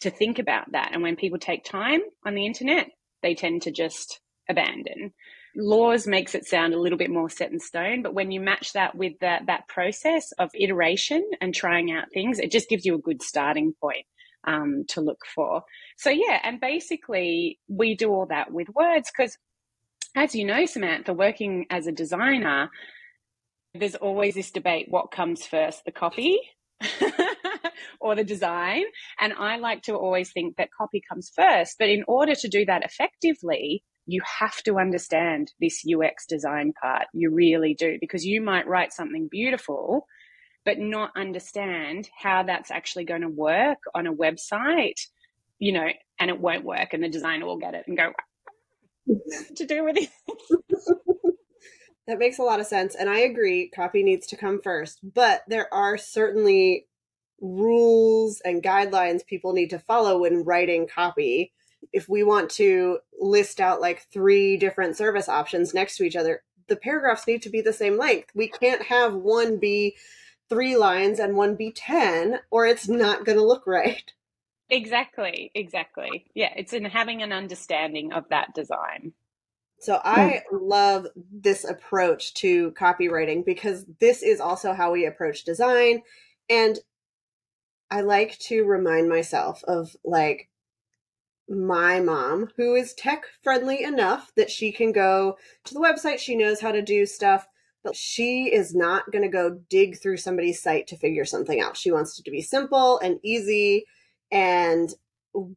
to 0.00 0.10
think 0.10 0.38
about 0.38 0.72
that. 0.72 0.90
And 0.92 1.02
when 1.02 1.16
people 1.16 1.38
take 1.38 1.64
time 1.64 2.00
on 2.24 2.34
the 2.34 2.46
internet, 2.46 2.88
they 3.22 3.34
tend 3.34 3.62
to 3.62 3.70
just 3.70 4.20
abandon. 4.48 5.12
laws 5.56 6.06
makes 6.06 6.34
it 6.34 6.46
sound 6.46 6.74
a 6.74 6.80
little 6.80 6.98
bit 6.98 7.10
more 7.10 7.30
set 7.30 7.50
in 7.50 7.58
stone 7.58 8.02
but 8.02 8.14
when 8.14 8.30
you 8.30 8.40
match 8.40 8.72
that 8.74 8.94
with 8.94 9.14
that 9.20 9.46
that 9.46 9.66
process 9.68 10.32
of 10.38 10.50
iteration 10.54 11.28
and 11.40 11.54
trying 11.54 11.90
out 11.90 12.04
things 12.12 12.38
it 12.38 12.50
just 12.50 12.68
gives 12.68 12.84
you 12.84 12.94
a 12.94 12.98
good 12.98 13.22
starting 13.22 13.72
point 13.80 14.06
um, 14.46 14.84
to 14.88 15.00
look 15.00 15.22
for 15.34 15.62
so 15.96 16.10
yeah 16.10 16.38
and 16.44 16.60
basically 16.60 17.58
we 17.68 17.94
do 17.96 18.10
all 18.10 18.26
that 18.26 18.52
with 18.52 18.68
words 18.74 19.10
because 19.10 19.36
as 20.14 20.34
you 20.34 20.44
know 20.44 20.66
samantha 20.66 21.12
working 21.12 21.66
as 21.70 21.86
a 21.86 21.92
designer 21.92 22.70
there's 23.74 23.96
always 23.96 24.34
this 24.34 24.50
debate 24.50 24.86
what 24.88 25.10
comes 25.10 25.46
first 25.46 25.84
the 25.84 25.90
copy 25.92 26.38
or 28.00 28.14
the 28.14 28.24
design 28.24 28.84
and 29.20 29.32
i 29.34 29.56
like 29.56 29.82
to 29.82 29.94
always 29.94 30.32
think 30.32 30.56
that 30.56 30.68
copy 30.76 31.02
comes 31.08 31.30
first 31.34 31.76
but 31.78 31.88
in 31.88 32.04
order 32.06 32.34
to 32.34 32.48
do 32.48 32.64
that 32.64 32.84
effectively 32.84 33.82
you 34.06 34.22
have 34.38 34.62
to 34.62 34.78
understand 34.78 35.52
this 35.60 35.84
UX 35.84 36.26
design 36.26 36.72
part. 36.80 37.06
You 37.12 37.32
really 37.32 37.74
do, 37.74 37.98
because 38.00 38.24
you 38.24 38.40
might 38.40 38.68
write 38.68 38.92
something 38.92 39.28
beautiful, 39.28 40.06
but 40.64 40.78
not 40.78 41.10
understand 41.16 42.08
how 42.16 42.44
that's 42.44 42.70
actually 42.70 43.04
going 43.04 43.22
to 43.22 43.28
work 43.28 43.78
on 43.94 44.06
a 44.06 44.12
website, 44.12 45.00
you 45.58 45.72
know, 45.72 45.88
and 46.20 46.30
it 46.30 46.40
won't 46.40 46.64
work. 46.64 46.92
And 46.92 47.02
the 47.02 47.08
designer 47.08 47.46
will 47.46 47.58
get 47.58 47.74
it 47.74 47.84
and 47.88 47.96
go, 47.96 48.12
to 49.56 49.66
do 49.66 49.84
with 49.84 49.96
it. 49.96 50.10
that 52.06 52.18
makes 52.18 52.38
a 52.38 52.42
lot 52.42 52.60
of 52.60 52.66
sense. 52.66 52.94
And 52.94 53.10
I 53.10 53.20
agree, 53.20 53.70
copy 53.74 54.04
needs 54.04 54.28
to 54.28 54.36
come 54.36 54.60
first. 54.62 55.00
But 55.02 55.42
there 55.48 55.72
are 55.74 55.98
certainly 55.98 56.86
rules 57.40 58.40
and 58.44 58.62
guidelines 58.62 59.26
people 59.26 59.52
need 59.52 59.70
to 59.70 59.78
follow 59.78 60.20
when 60.20 60.44
writing 60.44 60.86
copy 60.86 61.52
if 61.92 62.08
we 62.08 62.22
want 62.22 62.50
to 62.50 62.98
list 63.20 63.60
out 63.60 63.80
like 63.80 64.06
three 64.12 64.56
different 64.56 64.96
service 64.96 65.28
options 65.28 65.74
next 65.74 65.96
to 65.96 66.04
each 66.04 66.16
other, 66.16 66.42
the 66.68 66.76
paragraphs 66.76 67.26
need 67.26 67.42
to 67.42 67.50
be 67.50 67.60
the 67.60 67.72
same 67.72 67.96
length. 67.96 68.30
We 68.34 68.48
can't 68.48 68.82
have 68.82 69.14
one 69.14 69.58
be 69.58 69.96
three 70.48 70.76
lines 70.76 71.18
and 71.18 71.36
one 71.36 71.56
be 71.56 71.72
10, 71.72 72.40
or 72.50 72.66
it's 72.66 72.88
not 72.88 73.24
going 73.24 73.38
to 73.38 73.44
look 73.44 73.66
right. 73.66 74.12
Exactly, 74.68 75.50
exactly. 75.54 76.26
Yeah, 76.34 76.52
it's 76.56 76.72
in 76.72 76.84
having 76.84 77.22
an 77.22 77.32
understanding 77.32 78.12
of 78.12 78.28
that 78.30 78.52
design. 78.54 79.12
So 79.80 80.00
I 80.02 80.42
hmm. 80.50 80.56
love 80.60 81.06
this 81.32 81.64
approach 81.64 82.34
to 82.34 82.72
copywriting 82.72 83.44
because 83.44 83.84
this 84.00 84.22
is 84.22 84.40
also 84.40 84.72
how 84.72 84.92
we 84.92 85.06
approach 85.06 85.44
design. 85.44 86.02
And 86.48 86.78
I 87.90 88.00
like 88.00 88.38
to 88.40 88.64
remind 88.64 89.08
myself 89.08 89.62
of 89.64 89.96
like 90.04 90.48
my 91.48 92.00
mom, 92.00 92.50
who 92.56 92.74
is 92.74 92.94
tech 92.94 93.24
friendly 93.42 93.82
enough 93.82 94.32
that 94.36 94.50
she 94.50 94.72
can 94.72 94.92
go 94.92 95.36
to 95.64 95.74
the 95.74 95.80
website, 95.80 96.18
she 96.18 96.34
knows 96.36 96.60
how 96.60 96.72
to 96.72 96.82
do 96.82 97.06
stuff, 97.06 97.46
but 97.84 97.94
she 97.94 98.52
is 98.52 98.74
not 98.74 99.10
going 99.12 99.22
to 99.22 99.28
go 99.28 99.60
dig 99.70 99.98
through 99.98 100.16
somebody's 100.16 100.60
site 100.60 100.88
to 100.88 100.96
figure 100.96 101.24
something 101.24 101.60
out. 101.60 101.76
She 101.76 101.92
wants 101.92 102.18
it 102.18 102.24
to 102.24 102.30
be 102.32 102.42
simple 102.42 102.98
and 102.98 103.20
easy, 103.22 103.86
and 104.32 104.92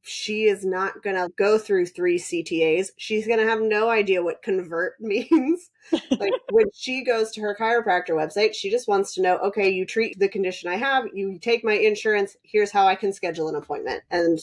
she 0.03 0.45
is 0.45 0.65
not 0.65 1.01
going 1.03 1.15
to 1.15 1.29
go 1.37 1.57
through 1.57 1.85
three 1.85 2.17
CTAs. 2.17 2.89
She's 2.97 3.27
going 3.27 3.39
to 3.39 3.47
have 3.47 3.61
no 3.61 3.89
idea 3.89 4.23
what 4.23 4.41
convert 4.41 4.93
means. 4.99 5.69
like 6.11 6.33
when 6.51 6.65
she 6.73 7.03
goes 7.03 7.31
to 7.31 7.41
her 7.41 7.55
chiropractor 7.59 8.11
website, 8.11 8.53
she 8.53 8.69
just 8.69 8.87
wants 8.87 9.13
to 9.13 9.21
know 9.21 9.37
okay, 9.39 9.69
you 9.69 9.85
treat 9.85 10.19
the 10.19 10.29
condition 10.29 10.69
I 10.69 10.77
have, 10.77 11.05
you 11.13 11.39
take 11.39 11.63
my 11.63 11.73
insurance, 11.73 12.35
here's 12.43 12.71
how 12.71 12.87
I 12.87 12.95
can 12.95 13.13
schedule 13.13 13.49
an 13.49 13.55
appointment. 13.55 14.03
And 14.09 14.39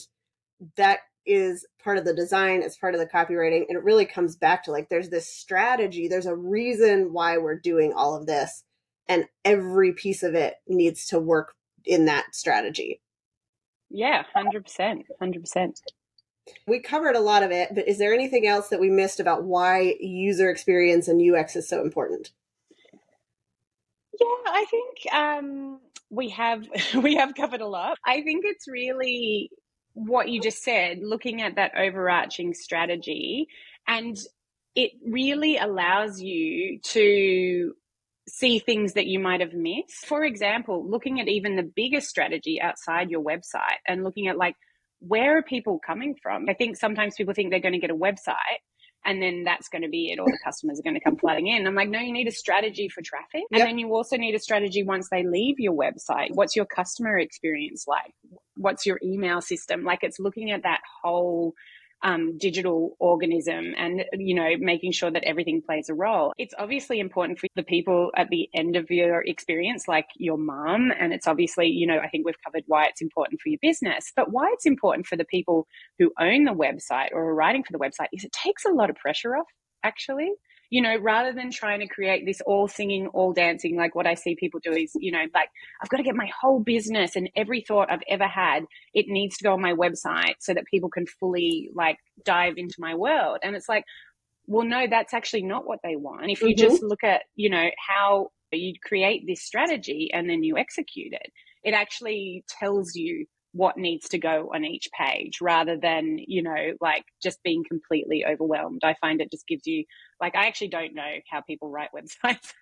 that 0.75 0.99
is 1.25 1.65
part 1.83 1.97
of 1.97 2.05
the 2.05 2.13
design, 2.13 2.61
it's 2.63 2.77
part 2.77 2.95
of 2.95 2.99
the 2.99 3.05
copywriting, 3.05 3.65
and 3.67 3.77
it 3.77 3.83
really 3.83 4.05
comes 4.05 4.35
back 4.35 4.63
to 4.63 4.71
like 4.71 4.89
there's 4.89 5.09
this 5.09 5.27
strategy, 5.27 6.07
there's 6.07 6.25
a 6.25 6.35
reason 6.35 7.11
why 7.11 7.37
we're 7.37 7.59
doing 7.59 7.93
all 7.93 8.15
of 8.15 8.25
this, 8.25 8.63
and 9.07 9.25
every 9.43 9.93
piece 9.93 10.23
of 10.23 10.35
it 10.35 10.55
needs 10.67 11.05
to 11.07 11.19
work 11.19 11.53
in 11.85 12.05
that 12.05 12.33
strategy. 12.33 13.01
Yeah, 13.89 14.23
100%. 14.35 15.03
100%. 15.21 15.81
We 16.65 16.79
covered 16.79 17.15
a 17.15 17.21
lot 17.21 17.43
of 17.43 17.51
it, 17.51 17.69
but 17.73 17.87
is 17.87 17.97
there 17.97 18.13
anything 18.13 18.47
else 18.47 18.69
that 18.69 18.79
we 18.79 18.89
missed 18.89 19.19
about 19.19 19.43
why 19.43 19.95
user 19.99 20.49
experience 20.49 21.07
and 21.07 21.21
UX 21.21 21.55
is 21.55 21.67
so 21.67 21.81
important? 21.81 22.31
Yeah, 24.19 24.27
I 24.47 24.65
think 24.69 25.13
um, 25.13 25.79
we 26.09 26.29
have 26.29 26.65
we 27.03 27.15
have 27.15 27.35
covered 27.35 27.61
a 27.61 27.67
lot. 27.67 27.97
I 28.05 28.21
think 28.21 28.45
it's 28.45 28.67
really 28.67 29.51
what 29.93 30.29
you 30.29 30.39
just 30.39 30.63
said, 30.63 30.99
looking 31.01 31.41
at 31.41 31.55
that 31.55 31.73
overarching 31.77 32.53
strategy, 32.53 33.47
and 33.87 34.17
it 34.75 34.91
really 35.05 35.57
allows 35.57 36.21
you 36.21 36.79
to 36.79 37.73
see 38.27 38.59
things 38.59 38.93
that 38.93 39.07
you 39.07 39.19
might 39.19 39.41
have 39.41 39.53
missed. 39.53 40.05
For 40.05 40.23
example, 40.23 40.89
looking 40.89 41.19
at 41.21 41.27
even 41.27 41.55
the 41.55 41.63
bigger 41.63 42.01
strategy 42.01 42.61
outside 42.61 43.09
your 43.09 43.23
website 43.23 43.79
and 43.87 44.03
looking 44.03 44.27
at 44.27 44.37
like, 44.37 44.55
where 44.99 45.37
are 45.37 45.43
people 45.43 45.79
coming 45.85 46.15
from? 46.21 46.47
I 46.49 46.53
think 46.53 46.75
sometimes 46.75 47.15
people 47.15 47.33
think 47.33 47.51
they're 47.51 47.59
going 47.59 47.73
to 47.73 47.79
get 47.79 47.91
a 47.91 47.95
website 47.95 48.59
and 49.05 49.21
then 49.21 49.43
that's 49.43 49.69
going 49.69 49.83
to 49.83 49.89
be 49.89 50.11
it. 50.11 50.19
All 50.19 50.25
the 50.25 50.39
customers 50.43 50.79
are 50.79 50.83
going 50.83 50.95
to 50.95 50.99
come 50.99 51.15
flooding 51.15 51.47
in. 51.47 51.65
I'm 51.65 51.75
like, 51.75 51.89
no, 51.89 51.99
you 51.99 52.11
need 52.11 52.27
a 52.27 52.31
strategy 52.31 52.89
for 52.89 53.01
traffic. 53.01 53.43
Yep. 53.51 53.61
And 53.61 53.61
then 53.61 53.77
you 53.77 53.93
also 53.93 54.17
need 54.17 54.35
a 54.35 54.39
strategy 54.39 54.83
once 54.83 55.07
they 55.09 55.23
leave 55.23 55.59
your 55.59 55.73
website. 55.73 56.29
What's 56.31 56.55
your 56.55 56.65
customer 56.65 57.17
experience 57.17 57.85
like? 57.87 58.13
What's 58.55 58.85
your 58.85 58.99
email 59.03 59.39
system? 59.39 59.83
Like 59.83 59.99
it's 60.01 60.19
looking 60.19 60.51
at 60.51 60.63
that 60.63 60.81
whole 61.01 61.53
um, 62.03 62.37
digital 62.37 62.95
organism 62.99 63.73
and 63.77 64.03
you 64.13 64.35
know 64.35 64.49
making 64.59 64.91
sure 64.91 65.11
that 65.11 65.23
everything 65.23 65.61
plays 65.61 65.89
a 65.89 65.93
role. 65.93 66.33
It's 66.37 66.53
obviously 66.57 66.99
important 66.99 67.39
for 67.39 67.47
the 67.55 67.63
people 67.63 68.11
at 68.15 68.29
the 68.29 68.49
end 68.53 68.75
of 68.75 68.89
your 68.89 69.23
experience 69.25 69.87
like 69.87 70.07
your 70.17 70.37
mom 70.37 70.91
and 70.99 71.13
it's 71.13 71.27
obviously 71.27 71.67
you 71.67 71.87
know 71.87 71.99
i 71.99 72.07
think 72.07 72.25
we've 72.25 72.41
covered 72.43 72.63
why 72.67 72.85
it's 72.85 73.01
important 73.01 73.41
for 73.41 73.49
your 73.49 73.59
business. 73.61 74.11
But 74.15 74.31
why 74.31 74.49
it's 74.53 74.65
important 74.65 75.07
for 75.07 75.15
the 75.15 75.25
people 75.25 75.67
who 75.99 76.11
own 76.19 76.43
the 76.43 76.53
website 76.53 77.09
or 77.11 77.29
are 77.29 77.35
writing 77.35 77.63
for 77.63 77.71
the 77.71 77.79
website 77.79 78.07
is 78.13 78.23
it 78.23 78.31
takes 78.31 78.65
a 78.65 78.71
lot 78.71 78.89
of 78.89 78.95
pressure 78.95 79.35
off 79.35 79.47
actually 79.83 80.31
you 80.69 80.81
know, 80.81 80.97
rather 80.97 81.33
than 81.33 81.51
trying 81.51 81.79
to 81.79 81.87
create 81.87 82.25
this 82.25 82.41
all 82.41 82.67
singing, 82.67 83.07
all 83.07 83.33
dancing, 83.33 83.77
like 83.77 83.95
what 83.95 84.07
I 84.07 84.15
see 84.15 84.35
people 84.35 84.59
do 84.61 84.71
is, 84.71 84.91
you 84.95 85.11
know, 85.11 85.23
like 85.33 85.49
I've 85.81 85.89
got 85.89 85.97
to 85.97 86.03
get 86.03 86.15
my 86.15 86.29
whole 86.39 86.59
business 86.59 87.15
and 87.15 87.29
every 87.35 87.61
thought 87.61 87.91
I've 87.91 88.03
ever 88.09 88.27
had, 88.27 88.65
it 88.93 89.05
needs 89.07 89.37
to 89.37 89.43
go 89.45 89.53
on 89.53 89.61
my 89.61 89.73
website 89.73 90.35
so 90.39 90.53
that 90.53 90.65
people 90.65 90.89
can 90.89 91.05
fully 91.05 91.69
like 91.73 91.97
dive 92.25 92.55
into 92.57 92.75
my 92.79 92.95
world. 92.95 93.39
And 93.43 93.55
it's 93.55 93.69
like, 93.69 93.85
well, 94.45 94.65
no, 94.65 94.87
that's 94.89 95.13
actually 95.13 95.43
not 95.43 95.65
what 95.65 95.79
they 95.83 95.95
want. 95.95 96.29
If 96.29 96.41
you 96.41 96.49
mm-hmm. 96.49 96.61
just 96.61 96.83
look 96.83 97.03
at, 97.03 97.23
you 97.35 97.49
know, 97.49 97.69
how 97.87 98.31
you 98.51 98.73
create 98.83 99.23
this 99.27 99.43
strategy 99.43 100.09
and 100.13 100.29
then 100.29 100.43
you 100.43 100.57
execute 100.57 101.13
it, 101.13 101.31
it 101.63 101.73
actually 101.73 102.43
tells 102.59 102.95
you 102.95 103.25
what 103.57 103.77
needs 103.77 104.07
to 104.09 104.19
go 104.19 104.51
on 104.53 104.63
each 104.63 104.87
page 104.97 105.39
rather 105.41 105.77
than, 105.77 106.19
you 106.27 106.43
know, 106.43 106.73
like 106.79 107.03
just 107.21 107.41
being 107.43 107.63
completely 107.67 108.23
overwhelmed. 108.23 108.81
I 108.83 108.93
find 109.01 109.19
it 109.19 109.31
just 109.31 109.47
gives 109.47 109.65
you, 109.65 109.83
like, 110.21 110.35
I 110.35 110.45
actually 110.45 110.69
don't 110.69 110.93
know 110.93 111.15
how 111.29 111.41
people 111.41 111.69
write 111.69 111.89
websites 111.95 112.53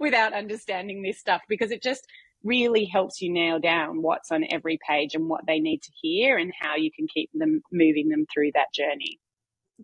without 0.00 0.34
understanding 0.34 1.02
this 1.02 1.18
stuff 1.18 1.40
because 1.48 1.70
it 1.70 1.82
just 1.82 2.06
really 2.42 2.84
helps 2.84 3.22
you 3.22 3.32
nail 3.32 3.58
down 3.58 4.02
what's 4.02 4.30
on 4.30 4.44
every 4.50 4.78
page 4.86 5.14
and 5.14 5.28
what 5.28 5.46
they 5.46 5.60
need 5.60 5.80
to 5.82 5.90
hear 6.02 6.36
and 6.36 6.52
how 6.60 6.76
you 6.76 6.90
can 6.94 7.06
keep 7.12 7.30
them 7.32 7.62
moving 7.72 8.10
them 8.10 8.26
through 8.32 8.50
that 8.52 8.72
journey. 8.74 9.18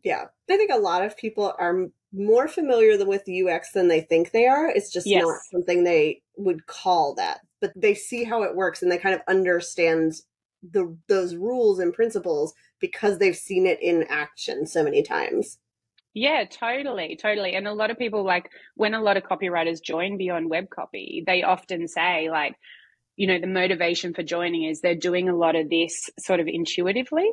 Yeah. 0.04 0.26
I 0.48 0.56
think 0.56 0.70
a 0.70 0.78
lot 0.78 1.02
of 1.02 1.16
people 1.16 1.54
are 1.58 1.86
more 2.12 2.48
familiar 2.48 3.02
with 3.04 3.28
UX 3.28 3.72
than 3.72 3.88
they 3.88 4.02
think 4.02 4.30
they 4.30 4.46
are. 4.46 4.68
It's 4.68 4.92
just 4.92 5.06
yes. 5.06 5.22
not 5.22 5.38
something 5.50 5.84
they 5.84 6.20
would 6.36 6.66
call 6.66 7.14
that, 7.14 7.40
but 7.62 7.72
they 7.74 7.94
see 7.94 8.24
how 8.24 8.42
it 8.42 8.54
works 8.54 8.82
and 8.82 8.92
they 8.92 8.98
kind 8.98 9.14
of 9.14 9.22
understand 9.26 10.20
the 10.62 10.96
those 11.08 11.34
rules 11.34 11.78
and 11.78 11.92
principles 11.92 12.54
because 12.80 13.18
they've 13.18 13.36
seen 13.36 13.66
it 13.66 13.80
in 13.82 14.04
action 14.08 14.66
so 14.66 14.82
many 14.82 15.02
times. 15.02 15.58
Yeah, 16.12 16.44
totally, 16.44 17.16
totally. 17.20 17.54
And 17.54 17.68
a 17.68 17.72
lot 17.72 17.90
of 17.90 17.98
people 17.98 18.24
like 18.24 18.50
when 18.74 18.94
a 18.94 19.02
lot 19.02 19.16
of 19.16 19.22
copywriters 19.22 19.82
join 19.82 20.18
Beyond 20.18 20.50
Web 20.50 20.68
Copy, 20.68 21.22
they 21.26 21.42
often 21.42 21.86
say 21.86 22.28
like, 22.30 22.56
you 23.16 23.26
know, 23.26 23.38
the 23.38 23.46
motivation 23.46 24.12
for 24.12 24.22
joining 24.22 24.64
is 24.64 24.80
they're 24.80 24.94
doing 24.96 25.28
a 25.28 25.36
lot 25.36 25.54
of 25.54 25.70
this 25.70 26.10
sort 26.18 26.40
of 26.40 26.48
intuitively 26.48 27.30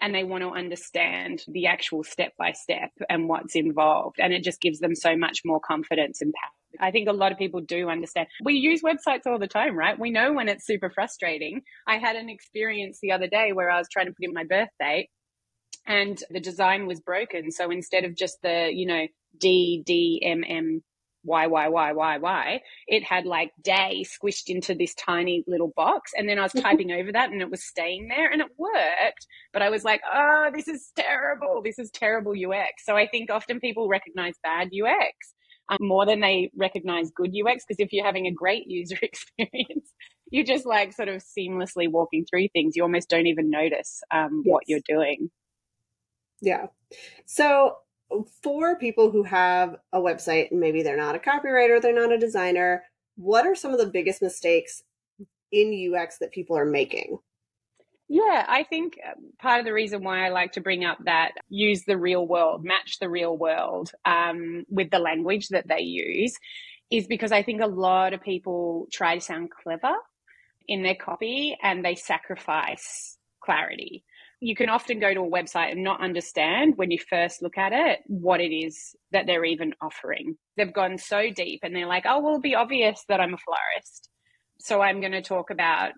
and 0.00 0.14
they 0.14 0.24
want 0.24 0.42
to 0.42 0.50
understand 0.50 1.42
the 1.48 1.66
actual 1.66 2.04
step 2.04 2.32
by 2.38 2.52
step 2.52 2.90
and 3.08 3.28
what's 3.28 3.54
involved. 3.54 4.16
And 4.18 4.32
it 4.34 4.44
just 4.44 4.60
gives 4.60 4.80
them 4.80 4.94
so 4.94 5.16
much 5.16 5.40
more 5.44 5.60
confidence 5.60 6.20
and 6.20 6.32
power. 6.34 6.50
I 6.80 6.90
think 6.90 7.08
a 7.08 7.12
lot 7.12 7.32
of 7.32 7.38
people 7.38 7.60
do 7.60 7.88
understand. 7.88 8.28
We 8.42 8.54
use 8.54 8.82
websites 8.82 9.26
all 9.26 9.38
the 9.38 9.46
time, 9.46 9.76
right? 9.76 9.98
We 9.98 10.10
know 10.10 10.32
when 10.32 10.48
it's 10.48 10.66
super 10.66 10.90
frustrating. 10.90 11.62
I 11.86 11.98
had 11.98 12.16
an 12.16 12.28
experience 12.28 12.98
the 13.00 13.12
other 13.12 13.26
day 13.26 13.52
where 13.52 13.70
I 13.70 13.78
was 13.78 13.88
trying 13.90 14.06
to 14.06 14.12
put 14.12 14.24
in 14.24 14.32
my 14.32 14.44
birth 14.44 14.68
date 14.80 15.08
and 15.86 16.22
the 16.30 16.40
design 16.40 16.86
was 16.86 17.00
broken. 17.00 17.50
So 17.50 17.70
instead 17.70 18.04
of 18.04 18.16
just 18.16 18.38
the, 18.42 18.70
you 18.72 18.86
know, 18.86 19.06
D, 19.38 19.82
D, 19.84 20.22
M, 20.24 20.44
M 20.46 20.82
why, 21.24 21.46
why, 21.46 21.68
why, 21.68 21.92
why, 21.92 22.18
why. 22.18 22.60
It 22.86 23.02
had 23.02 23.24
like 23.24 23.50
day 23.62 24.04
squished 24.04 24.48
into 24.48 24.74
this 24.74 24.94
tiny 24.94 25.42
little 25.46 25.72
box. 25.74 26.12
And 26.16 26.28
then 26.28 26.38
I 26.38 26.42
was 26.42 26.52
mm-hmm. 26.52 26.66
typing 26.66 26.92
over 26.92 27.12
that 27.12 27.30
and 27.30 27.40
it 27.40 27.50
was 27.50 27.64
staying 27.64 28.08
there 28.08 28.30
and 28.30 28.42
it 28.42 28.48
worked. 28.58 29.26
But 29.52 29.62
I 29.62 29.70
was 29.70 29.84
like, 29.84 30.02
oh, 30.12 30.50
this 30.54 30.68
is 30.68 30.92
terrible. 30.94 31.62
This 31.64 31.78
is 31.78 31.90
terrible 31.90 32.32
UX. 32.32 32.84
So 32.84 32.96
I 32.96 33.08
think 33.08 33.30
often 33.30 33.58
people 33.58 33.88
recognize 33.88 34.34
bad 34.42 34.68
UX 34.68 35.33
um, 35.68 35.78
more 35.80 36.06
than 36.06 36.20
they 36.20 36.50
recognize 36.56 37.10
good 37.10 37.30
UX. 37.34 37.64
Because 37.66 37.80
if 37.80 37.92
you're 37.92 38.04
having 38.04 38.26
a 38.26 38.32
great 38.32 38.66
user 38.66 38.98
experience, 39.02 39.92
you're 40.30 40.44
just 40.44 40.66
like 40.66 40.92
sort 40.92 41.08
of 41.08 41.22
seamlessly 41.22 41.90
walking 41.90 42.24
through 42.24 42.48
things. 42.48 42.76
You 42.76 42.82
almost 42.82 43.08
don't 43.08 43.26
even 43.26 43.50
notice 43.50 44.02
um, 44.10 44.42
yes. 44.44 44.52
what 44.52 44.64
you're 44.66 44.80
doing. 44.86 45.30
Yeah. 46.40 46.66
So 47.26 47.76
for 48.42 48.76
people 48.78 49.10
who 49.10 49.22
have 49.22 49.76
a 49.92 49.98
website 49.98 50.50
and 50.50 50.60
maybe 50.60 50.82
they're 50.82 50.96
not 50.96 51.16
a 51.16 51.18
copywriter, 51.18 51.80
they're 51.80 51.94
not 51.94 52.12
a 52.12 52.18
designer, 52.18 52.84
what 53.16 53.46
are 53.46 53.54
some 53.54 53.72
of 53.72 53.78
the 53.78 53.86
biggest 53.86 54.22
mistakes 54.22 54.82
in 55.52 55.94
UX 55.94 56.18
that 56.18 56.32
people 56.32 56.56
are 56.56 56.64
making? 56.64 57.18
Yeah, 58.08 58.44
I 58.48 58.64
think 58.64 58.98
uh, 59.06 59.14
part 59.40 59.60
of 59.60 59.66
the 59.66 59.72
reason 59.72 60.04
why 60.04 60.26
I 60.26 60.28
like 60.28 60.52
to 60.52 60.60
bring 60.60 60.84
up 60.84 60.98
that 61.04 61.32
use 61.48 61.84
the 61.84 61.96
real 61.96 62.26
world, 62.26 62.64
match 62.64 62.98
the 63.00 63.08
real 63.08 63.36
world 63.36 63.90
um, 64.04 64.64
with 64.68 64.90
the 64.90 64.98
language 64.98 65.48
that 65.48 65.68
they 65.68 65.80
use 65.80 66.34
is 66.90 67.06
because 67.06 67.32
I 67.32 67.42
think 67.42 67.62
a 67.62 67.66
lot 67.66 68.12
of 68.12 68.22
people 68.22 68.86
try 68.92 69.14
to 69.14 69.20
sound 69.20 69.50
clever 69.50 69.94
in 70.68 70.82
their 70.82 70.94
copy 70.94 71.56
and 71.62 71.84
they 71.84 71.94
sacrifice 71.94 73.18
clarity 73.42 74.04
you 74.44 74.54
can 74.54 74.68
often 74.68 75.00
go 75.00 75.14
to 75.14 75.20
a 75.20 75.30
website 75.30 75.72
and 75.72 75.82
not 75.82 76.02
understand 76.02 76.74
when 76.76 76.90
you 76.90 76.98
first 77.08 77.40
look 77.42 77.56
at 77.56 77.72
it 77.72 78.00
what 78.06 78.40
it 78.42 78.54
is 78.54 78.94
that 79.10 79.26
they're 79.26 79.44
even 79.44 79.72
offering. 79.80 80.36
They've 80.56 80.72
gone 80.72 80.98
so 80.98 81.30
deep 81.34 81.60
and 81.62 81.74
they're 81.74 81.86
like, 81.86 82.04
oh, 82.06 82.20
well, 82.20 82.32
it'll 82.32 82.40
be 82.42 82.54
obvious 82.54 83.02
that 83.08 83.20
I'm 83.20 83.32
a 83.32 83.38
florist. 83.38 84.10
So 84.60 84.82
I'm 84.82 85.00
going 85.00 85.12
to 85.12 85.22
talk 85.22 85.48
about, 85.50 85.92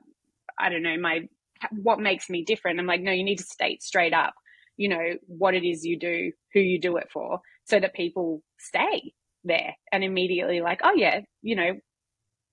I 0.58 0.68
don't 0.68 0.84
know, 0.84 0.96
my, 0.96 1.22
what 1.70 2.00
makes 2.00 2.28
me 2.28 2.44
different. 2.44 2.78
I'm 2.78 2.86
like, 2.86 3.00
no, 3.00 3.12
you 3.12 3.24
need 3.24 3.38
to 3.38 3.44
state 3.44 3.82
straight 3.82 4.14
up, 4.14 4.34
you 4.76 4.88
know, 4.88 5.14
what 5.26 5.54
it 5.54 5.64
is 5.64 5.84
you 5.84 5.98
do, 5.98 6.32
who 6.52 6.60
you 6.60 6.80
do 6.80 6.96
it 6.96 7.08
for, 7.12 7.40
so 7.64 7.78
that 7.78 7.94
people 7.94 8.42
stay 8.58 9.12
there 9.44 9.74
and 9.92 10.04
immediately 10.04 10.60
like, 10.60 10.80
oh, 10.82 10.94
yeah, 10.94 11.20
you 11.42 11.56
know, 11.56 11.72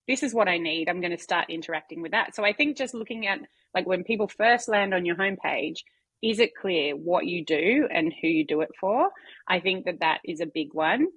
this 0.08 0.24
is 0.24 0.34
what 0.34 0.48
I 0.48 0.58
need. 0.58 0.90
I'm 0.90 1.02
going 1.02 1.16
to 1.16 1.24
start 1.24 1.50
interacting 1.50 2.02
with 2.02 2.12
that. 2.12 2.36
So 2.36 2.44
I 2.44 2.54
think 2.54 2.78
just 2.78 2.94
looking 2.94 3.28
at 3.28 3.40
like 3.74 3.88
when 3.88 4.04
people 4.04 4.28
first 4.28 4.68
land 4.68 4.94
on 4.94 5.06
your 5.06 5.16
homepage, 5.16 5.80
is 6.22 6.40
it 6.40 6.56
clear 6.56 6.94
what 6.96 7.26
you 7.26 7.44
do 7.44 7.88
and 7.94 8.14
who 8.22 8.28
you 8.28 8.46
do 8.46 8.62
it 8.62 8.72
for? 8.80 9.10
I 9.48 9.60
think 9.60 9.86
that 9.86 10.00
that 10.00 10.20
is 10.26 10.40
a 10.40 10.46
big 10.46 10.74
one. 10.74 11.08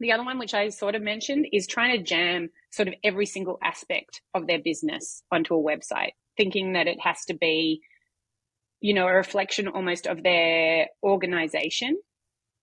The 0.00 0.12
other 0.12 0.24
one, 0.24 0.38
which 0.38 0.54
I 0.54 0.68
sort 0.68 0.94
of 0.94 1.02
mentioned, 1.02 1.46
is 1.52 1.66
trying 1.66 1.96
to 1.96 2.02
jam 2.02 2.50
sort 2.70 2.88
of 2.88 2.94
every 3.02 3.26
single 3.26 3.58
aspect 3.64 4.20
of 4.34 4.46
their 4.46 4.60
business 4.60 5.22
onto 5.32 5.54
a 5.54 5.62
website, 5.62 6.12
thinking 6.38 6.72
that 6.72 6.86
it 6.86 6.98
has 7.02 7.26
to 7.26 7.34
be, 7.34 7.82
you 8.80 8.94
know, 8.94 9.06
a 9.06 9.12
reflection 9.12 9.68
almost 9.68 10.06
of 10.06 10.22
their 10.22 10.86
organization 11.02 11.98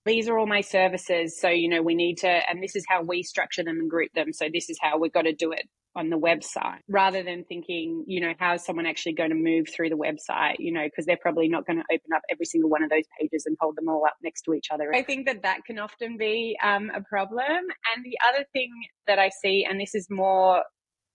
these 0.05 0.29
are 0.29 0.37
all 0.37 0.45
my 0.45 0.61
services. 0.61 1.39
So, 1.39 1.49
you 1.49 1.67
know, 1.67 1.81
we 1.81 1.95
need 1.95 2.19
to, 2.19 2.27
and 2.27 2.61
this 2.61 2.75
is 2.75 2.85
how 2.87 3.01
we 3.01 3.23
structure 3.23 3.63
them 3.63 3.79
and 3.79 3.89
group 3.89 4.11
them. 4.13 4.33
So, 4.33 4.47
this 4.53 4.69
is 4.69 4.77
how 4.79 4.99
we've 4.99 5.11
got 5.11 5.23
to 5.23 5.33
do 5.33 5.51
it 5.51 5.67
on 5.95 6.09
the 6.09 6.17
website 6.17 6.79
rather 6.89 7.23
than 7.23 7.45
thinking, 7.45 8.03
you 8.05 8.19
know, 8.19 8.33
how 8.37 8.53
is 8.53 8.65
someone 8.65 8.85
actually 8.85 9.13
going 9.13 9.29
to 9.29 9.35
move 9.35 9.65
through 9.73 9.89
the 9.89 9.95
website, 9.95 10.55
you 10.59 10.71
know, 10.71 10.83
because 10.83 11.05
they're 11.05 11.17
probably 11.21 11.47
not 11.47 11.65
going 11.65 11.77
to 11.77 11.85
open 11.89 12.11
up 12.13 12.21
every 12.29 12.45
single 12.45 12.69
one 12.69 12.83
of 12.83 12.89
those 12.89 13.05
pages 13.19 13.45
and 13.45 13.55
hold 13.61 13.77
them 13.77 13.87
all 13.87 14.03
up 14.05 14.15
next 14.21 14.41
to 14.41 14.53
each 14.53 14.67
other. 14.71 14.93
I 14.93 15.03
think 15.03 15.25
that 15.25 15.43
that 15.43 15.59
can 15.65 15.79
often 15.79 16.17
be 16.17 16.57
um, 16.61 16.91
a 16.93 17.01
problem. 17.01 17.47
And 17.47 18.03
the 18.03 18.17
other 18.27 18.45
thing 18.51 18.71
that 19.07 19.19
I 19.19 19.29
see, 19.41 19.65
and 19.67 19.79
this 19.79 19.95
is 19.95 20.07
more, 20.09 20.63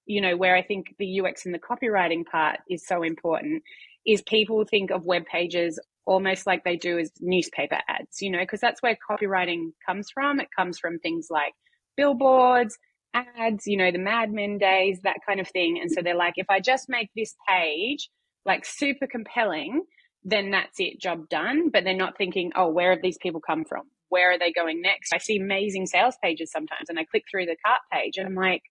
you 0.07 0.21
know, 0.21 0.37
where 0.37 0.57
I 0.57 0.63
think 0.63 0.95
the 0.99 1.21
UX 1.21 1.47
and 1.47 1.55
the 1.55 1.59
copywriting 1.59 2.27
part 2.27 2.59
is 2.69 2.87
so 2.87 3.03
important, 3.03 3.63
is 4.07 4.23
people 4.23 4.65
think 4.65 4.91
of 4.91 5.05
web 5.05 5.25
pages 5.27 5.79
almost 6.07 6.47
like 6.47 6.65
they 6.65 6.77
do 6.77 6.99
as 6.99 7.13
newspaper 7.21 7.79
ads, 7.89 8.21
you 8.21 8.31
know, 8.31 8.41
because 8.41 8.61
that's 8.61 8.83
where 8.83 8.97
copywriting 9.09 9.71
comes 9.87 10.11
from. 10.13 10.41
It 10.41 10.49
comes 10.57 10.79
from 10.79 10.99
things 10.99 11.29
like 11.31 11.53
billboards, 11.97 12.77
ads, 13.15 13.67
you 13.67 13.77
know, 13.77 13.91
the 13.91 13.99
Mad 13.99 14.33
Men 14.33 14.59
days, 14.59 15.01
that 15.03 15.19
kind 15.27 15.41
of 15.41 15.49
thing. 15.49 15.79
And 15.81 15.91
so 15.91 16.03
they're 16.03 16.17
like, 16.17 16.35
if 16.37 16.47
I 16.49 16.61
just 16.61 16.89
make 16.89 17.11
this 17.15 17.35
page 17.49 18.09
like 18.45 18.65
super 18.65 19.07
compelling, 19.07 19.83
then 20.25 20.51
that's 20.51 20.81
it, 20.81 21.01
job 21.01 21.29
done. 21.29 21.71
But 21.71 21.85
they're 21.85 21.95
not 21.95 22.17
thinking, 22.17 22.53
oh, 22.57 22.69
where 22.69 22.91
have 22.91 23.03
these 23.03 23.19
people 23.19 23.41
come 23.41 23.65
from? 23.65 23.83
Where 24.09 24.33
are 24.33 24.39
they 24.39 24.53
going 24.53 24.83
next? 24.83 25.13
I 25.13 25.19
see 25.19 25.39
amazing 25.39 25.87
sales 25.87 26.17
pages 26.23 26.51
sometimes 26.51 26.89
and 26.89 26.99
I 26.99 27.05
click 27.05 27.25
through 27.31 27.47
the 27.47 27.57
cart 27.65 27.81
page 27.93 28.17
and 28.17 28.27
I'm 28.27 28.35
like, 28.35 28.63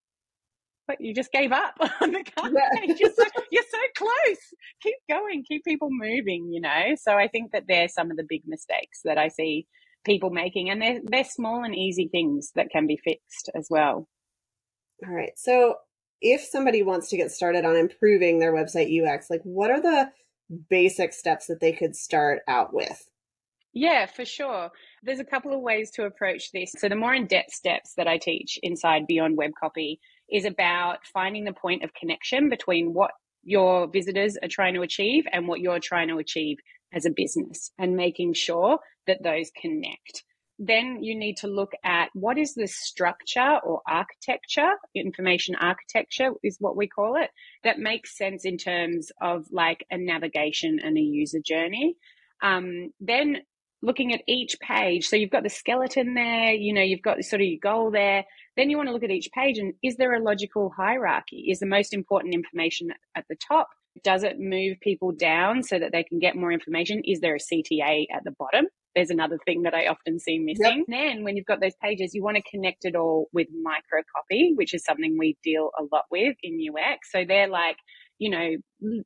but 0.90 1.00
you 1.00 1.14
just 1.14 1.32
gave 1.32 1.52
up 1.52 1.76
on 2.02 2.12
the 2.12 2.24
car. 2.36 2.50
Yeah. 2.52 2.96
you're, 2.98 3.12
so, 3.12 3.24
you're 3.52 3.64
so 3.70 3.78
close. 3.96 4.40
Keep 4.82 4.96
going. 5.08 5.44
Keep 5.48 5.64
people 5.64 5.90
moving 5.92 6.50
you 6.52 6.60
know? 6.60 6.96
So 6.96 7.14
i 7.14 7.28
think 7.28 7.52
that 7.52 7.66
they're 7.68 7.88
some 7.88 8.10
of 8.12 8.18
the 8.18 8.26
big 8.28 8.42
mistakes 8.48 9.02
that 9.06 9.18
i 9.18 9.28
see 9.28 9.68
people 10.04 10.32
making 10.32 10.70
and 10.70 10.82
they're, 10.82 11.00
they're 11.04 11.24
small 11.24 11.64
and 11.64 11.76
easy 11.76 12.08
things 12.12 12.52
that 12.56 12.70
can 12.72 12.88
be 12.88 12.98
fixed 13.04 13.50
as 13.56 13.68
well. 13.70 14.08
All 15.06 15.14
right. 15.14 15.34
So 15.36 15.76
if 16.22 16.42
somebody 16.42 16.82
wants 16.82 17.10
to 17.10 17.18
get 17.18 17.32
started 17.32 17.66
on 17.66 17.76
improving 17.76 18.40
their 18.40 18.54
website 18.54 18.90
ux 19.02 19.30
like 19.30 19.42
what 19.44 19.70
are 19.70 19.82
the 19.82 20.10
basic 20.70 21.14
steps 21.14 21.46
that 21.48 21.60
they 21.62 21.72
could 21.72 21.96
start 21.96 22.40
out 22.48 22.74
with? 22.74 23.08
Yeah, 23.72 24.08
for 24.08 24.26
sure. 24.26 24.72
There's 25.04 25.20
a 25.20 25.26
couple 25.26 25.54
of 25.54 25.62
ways 25.62 25.92
to 25.92 26.06
approach 26.06 26.52
this. 26.52 26.74
So, 26.80 26.90
the 26.90 26.96
more 26.96 27.14
in 27.14 27.28
depth 27.28 27.54
steps 27.54 27.94
that 27.98 28.08
I 28.08 28.18
teach 28.18 28.58
inside 28.64 29.06
Beyond 29.08 29.38
Web 29.38 29.52
Copy 29.60 30.00
is 30.32 30.46
about 30.46 31.06
finding 31.06 31.46
the 31.46 31.54
point 31.54 31.84
of 31.84 31.94
connection 31.94 32.50
between 32.50 32.94
what 32.94 33.12
your 33.44 33.88
visitors 33.88 34.38
are 34.42 34.50
trying 34.50 34.74
to 34.74 34.82
achieve 34.82 35.26
and 35.32 35.48
what 35.48 35.60
you're 35.60 35.80
trying 35.80 36.10
to 36.10 36.18
achieve 36.18 36.58
as 36.94 37.06
a 37.06 37.12
business 37.12 37.72
and 37.78 37.96
making 37.96 38.34
sure 38.34 38.80
that 39.08 39.24
those 39.24 39.52
connect. 39.62 40.24
Then 40.62 41.02
you 41.02 41.18
need 41.18 41.38
to 41.38 41.48
look 41.48 41.72
at 41.86 42.10
what 42.14 42.38
is 42.38 42.54
the 42.54 42.68
structure 42.68 43.60
or 43.64 43.82
architecture, 43.88 44.72
information 44.94 45.56
architecture 45.56 46.32
is 46.44 46.58
what 46.60 46.76
we 46.76 46.88
call 46.88 47.16
it, 47.16 47.30
that 47.64 47.80
makes 47.80 48.18
sense 48.18 48.44
in 48.44 48.58
terms 48.58 49.10
of 49.22 49.46
like 49.52 49.86
a 49.90 49.98
navigation 49.98 50.80
and 50.84 50.98
a 50.98 51.02
user 51.02 51.40
journey. 51.40 51.96
Um, 52.42 52.92
then 53.00 53.38
looking 53.82 54.14
at 54.14 54.22
each 54.28 54.58
page. 54.60 55.06
So 55.08 55.16
you've 55.16 55.30
got 55.30 55.44
the 55.44 55.50
skeleton 55.50 56.14
there, 56.14 56.52
you 56.52 56.74
know, 56.74 56.82
you've 56.82 57.02
got 57.02 57.24
sort 57.24 57.42
of 57.42 57.48
your 57.48 57.60
goal 57.62 57.92
there. 57.92 58.26
Then 58.58 58.70
you 58.70 58.78
want 58.78 58.90
to 58.90 58.94
look 58.94 59.04
at 59.04 59.12
each 59.12 59.30
page 59.34 59.58
and 59.58 59.74
is 59.82 59.96
there 59.96 60.14
a 60.14 60.22
logical 60.22 60.72
hierarchy? 60.76 61.46
Is 61.50 61.60
the 61.60 61.66
most 61.66 61.94
important 61.94 62.34
information 62.34 62.90
at 63.16 63.26
the 63.30 63.36
top? 63.36 63.70
Does 64.04 64.24
it 64.24 64.40
move 64.40 64.78
people 64.82 65.12
down 65.12 65.64
so 65.64 65.80
that 65.80 65.92
they 65.92 66.04
can 66.04 66.20
get 66.20 66.36
more 66.36 66.52
information? 66.52 67.02
Is 67.06 67.22
there 67.22 67.36
a 67.36 67.40
CTA 67.40 68.06
at 68.14 68.24
the 68.24 68.32
bottom? 68.38 68.68
There's 68.96 69.10
another 69.12 69.38
thing 69.46 69.64
that 69.64 69.74
I 69.74 69.88
often 69.88 70.20
see 70.20 70.40
missing. 70.40 70.86
Yep. 70.88 71.00
Then 71.00 71.24
when 71.24 71.38
you've 71.38 71.46
got 71.46 71.62
those 71.62 71.76
pages, 71.82 72.14
you 72.14 72.24
want 72.24 72.38
to 72.38 72.44
connect 72.50 72.86
it 72.86 72.96
all 72.96 73.28
with 73.34 73.48
micro 73.62 74.02
copy, 74.16 74.54
which 74.56 74.74
is 74.74 74.84
something 74.84 75.18
we 75.18 75.38
deal 75.44 75.70
a 75.80 75.84
lot 75.92 76.06
with 76.12 76.36
in 76.44 76.60
UX. 76.60 77.12
So 77.12 77.24
they're 77.28 77.48
like, 77.48 77.78
you 78.18 78.30
know, 78.30 78.56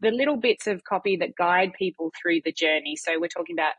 the 0.02 0.12
little 0.12 0.38
bits 0.38 0.68
of 0.68 0.84
copy 0.84 1.18
that 1.18 1.36
guide 1.38 1.74
people 1.78 2.12
through 2.20 2.42
the 2.44 2.52
journey. 2.52 2.96
So 2.96 3.20
we're 3.20 3.28
talking 3.28 3.56
about 3.56 3.74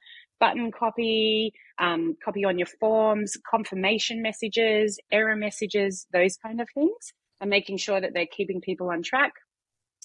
button 0.44 0.70
copy, 0.70 1.54
um, 1.78 2.16
copy 2.22 2.44
on 2.44 2.58
your 2.58 2.66
forms, 2.78 3.34
confirmation 3.50 4.20
messages, 4.20 4.98
error 5.10 5.36
messages, 5.36 6.06
those 6.12 6.36
kind 6.36 6.60
of 6.60 6.68
things, 6.74 7.14
and 7.40 7.48
making 7.48 7.78
sure 7.78 7.98
that 7.98 8.10
they're 8.12 8.26
keeping 8.26 8.60
people 8.60 8.90
on 8.90 9.02
track. 9.02 9.32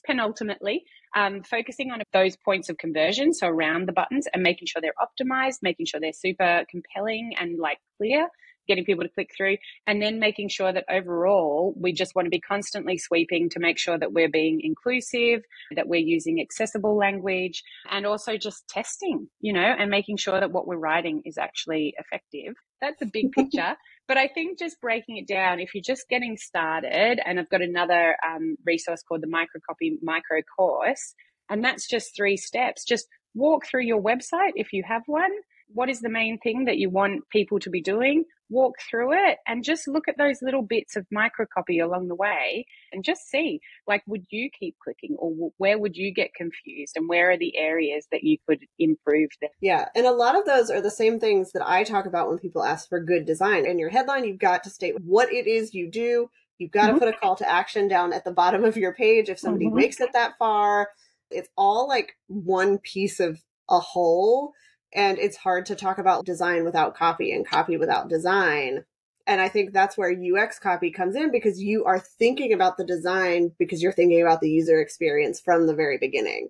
Penultimately, 0.08 0.84
um, 1.14 1.44
focusing 1.44 1.92
on 1.92 2.02
those 2.14 2.38
points 2.38 2.70
of 2.70 2.78
conversion, 2.78 3.34
so 3.34 3.48
around 3.48 3.86
the 3.86 3.92
buttons, 3.92 4.28
and 4.34 4.42
making 4.42 4.68
sure 4.68 4.82
they're 4.82 4.94
optimized, 5.08 5.58
making 5.62 5.88
sure 5.88 6.00
they're 6.00 6.14
super 6.14 6.64
compelling 6.72 7.34
and 7.38 7.60
like 7.60 7.80
clear, 7.98 8.30
getting 8.70 8.86
people 8.86 9.04
to 9.04 9.10
click 9.10 9.32
through, 9.36 9.58
and 9.86 10.02
then 10.02 10.20
making 10.20 10.48
sure 10.48 10.72
that 10.72 10.86
overall 10.90 11.74
we 11.78 11.92
just 11.92 12.16
want 12.16 12.28
to 12.28 12.30
be 12.30 12.40
constantly 12.40 12.98
sweeping 12.98 13.50
to 13.50 13.60
make 13.60 13.78
sure 13.78 13.98
that 13.98 14.14
we're 14.14 14.30
being 14.30 14.62
inclusive, 14.64 15.42
that 15.76 15.90
we're 15.90 16.00
using 16.00 16.40
accessible 16.40 16.96
language, 16.96 17.64
and 17.90 18.06
also 18.06 18.38
just 18.38 18.68
testing, 18.70 19.28
you 19.42 19.52
know, 19.52 19.76
and 19.78 19.90
making 19.90 20.16
sure 20.16 20.40
that 20.40 20.52
what 20.52 20.68
we're 20.68 20.78
writing 20.78 21.22
is 21.26 21.38
actually 21.38 21.94
effective. 21.98 22.54
That's 22.82 23.02
a 23.02 23.08
big 23.08 23.32
picture. 23.34 23.76
But 24.08 24.18
I 24.18 24.28
think 24.28 24.58
just 24.58 24.80
breaking 24.82 25.18
it 25.18 25.28
down, 25.28 25.60
if 25.60 25.76
you're 25.76 25.84
just 25.86 26.08
getting 26.10 26.38
started, 26.38 27.20
and 27.26 27.40
I've 27.40 27.50
got 27.50 27.62
another 27.62 28.16
um, 28.26 28.56
resource 28.66 29.04
called 29.08 29.22
the 29.22 29.28
Microcopy 29.28 29.98
Micro 30.02 30.42
Course, 30.58 31.14
and 31.50 31.64
that's 31.64 31.88
just 31.88 32.16
three 32.16 32.38
steps. 32.38 32.86
Just 32.86 33.08
walk 33.36 33.66
through 33.68 33.84
your 33.84 34.02
website 34.02 34.54
if 34.56 34.74
you 34.74 34.84
have 34.88 35.04
one 35.06 35.32
what 35.74 35.90
is 35.90 36.02
the 36.02 36.10
main 36.10 36.38
thing 36.40 36.66
that 36.66 36.78
you 36.78 36.90
want 36.90 37.30
people 37.30 37.60
to 37.60 37.70
be 37.70 37.82
doing? 37.82 38.26
Walk 38.50 38.76
through 38.90 39.14
it 39.14 39.38
and 39.48 39.64
just 39.64 39.88
look 39.88 40.08
at 40.08 40.18
those 40.18 40.42
little 40.42 40.64
bits 40.64 40.96
of 40.96 41.06
microcopy 41.14 41.84
along 41.84 42.08
the 42.08 42.16
way 42.16 42.66
and 42.92 43.04
just 43.04 43.30
see 43.30 43.60
like 43.88 44.02
would 44.08 44.26
you 44.32 44.50
keep 44.60 44.76
clicking 44.84 45.16
or 45.20 45.52
where 45.58 45.78
would 45.78 45.96
you 45.96 46.12
get 46.12 46.34
confused 46.34 46.94
and 46.96 47.08
where 47.08 47.30
are 47.32 47.38
the 47.38 47.56
areas 47.56 48.08
that 48.12 48.24
you 48.24 48.38
could 48.48 48.66
improve 48.80 49.30
them? 49.40 49.52
Yeah 49.62 49.90
and 49.94 50.08
a 50.08 50.12
lot 50.12 50.36
of 50.36 50.46
those 50.46 50.72
are 50.72 50.82
the 50.82 50.90
same 50.90 51.20
things 51.20 51.52
that 51.52 51.68
i 51.68 51.84
talk 51.84 52.08
about 52.08 52.28
when 52.28 52.40
people 52.40 52.64
ask 52.64 52.90
for 52.90 53.00
good 53.00 53.26
design. 53.26 53.68
In 53.68 53.78
your 53.78 53.90
headline 53.90 54.26
you've 54.26 54.40
got 54.40 54.64
to 54.64 54.72
state 54.72 55.00
what 55.00 55.32
it 55.32 55.46
is 55.46 55.76
you 55.76 55.90
do. 55.92 56.32
You've 56.58 56.72
got 56.72 56.90
mm-hmm. 56.90 56.96
to 56.96 57.06
put 57.06 57.16
a 57.16 57.18
call 57.18 57.36
to 57.36 57.50
action 57.50 57.88
down 57.88 58.14
at 58.14 58.26
the 58.26 58.32
bottom 58.32 58.66
of 58.66 58.78
your 58.78 58.96
page 58.96 59.30
if 59.30 59.38
somebody 59.38 59.68
mm-hmm. 59.68 59.76
makes 59.76 60.02
it 60.02 60.14
that 60.14 60.34
far. 60.40 60.90
It's 61.30 61.50
all 61.56 61.88
like 61.88 62.16
one 62.28 62.80
piece 62.80 63.20
of 63.20 63.44
a 63.70 63.80
whole 63.80 64.54
and 64.94 65.18
it's 65.18 65.38
hard 65.38 65.66
to 65.68 65.76
talk 65.76 65.98
about 65.98 66.26
design 66.26 66.64
without 66.64 66.96
copy 66.96 67.32
and 67.32 67.48
copy 67.48 67.78
without 67.78 68.10
design. 68.10 68.84
And 69.28 69.40
I 69.40 69.48
think 69.48 69.74
that's 69.74 69.98
where 69.98 70.12
UX 70.12 70.58
copy 70.58 70.90
comes 70.90 71.16
in 71.16 71.32
because 71.32 71.62
you 71.62 71.86
are 71.86 72.00
thinking 72.00 72.52
about 72.52 72.78
the 72.78 72.84
design 72.84 73.52
because 73.60 73.82
you're 73.82 73.92
thinking 73.92 74.22
about 74.22 74.42
the 74.42 74.50
user 74.50 74.80
experience 74.80 75.40
from 75.40 75.68
the 75.68 75.76
very 75.76 76.00
beginning. 76.00 76.50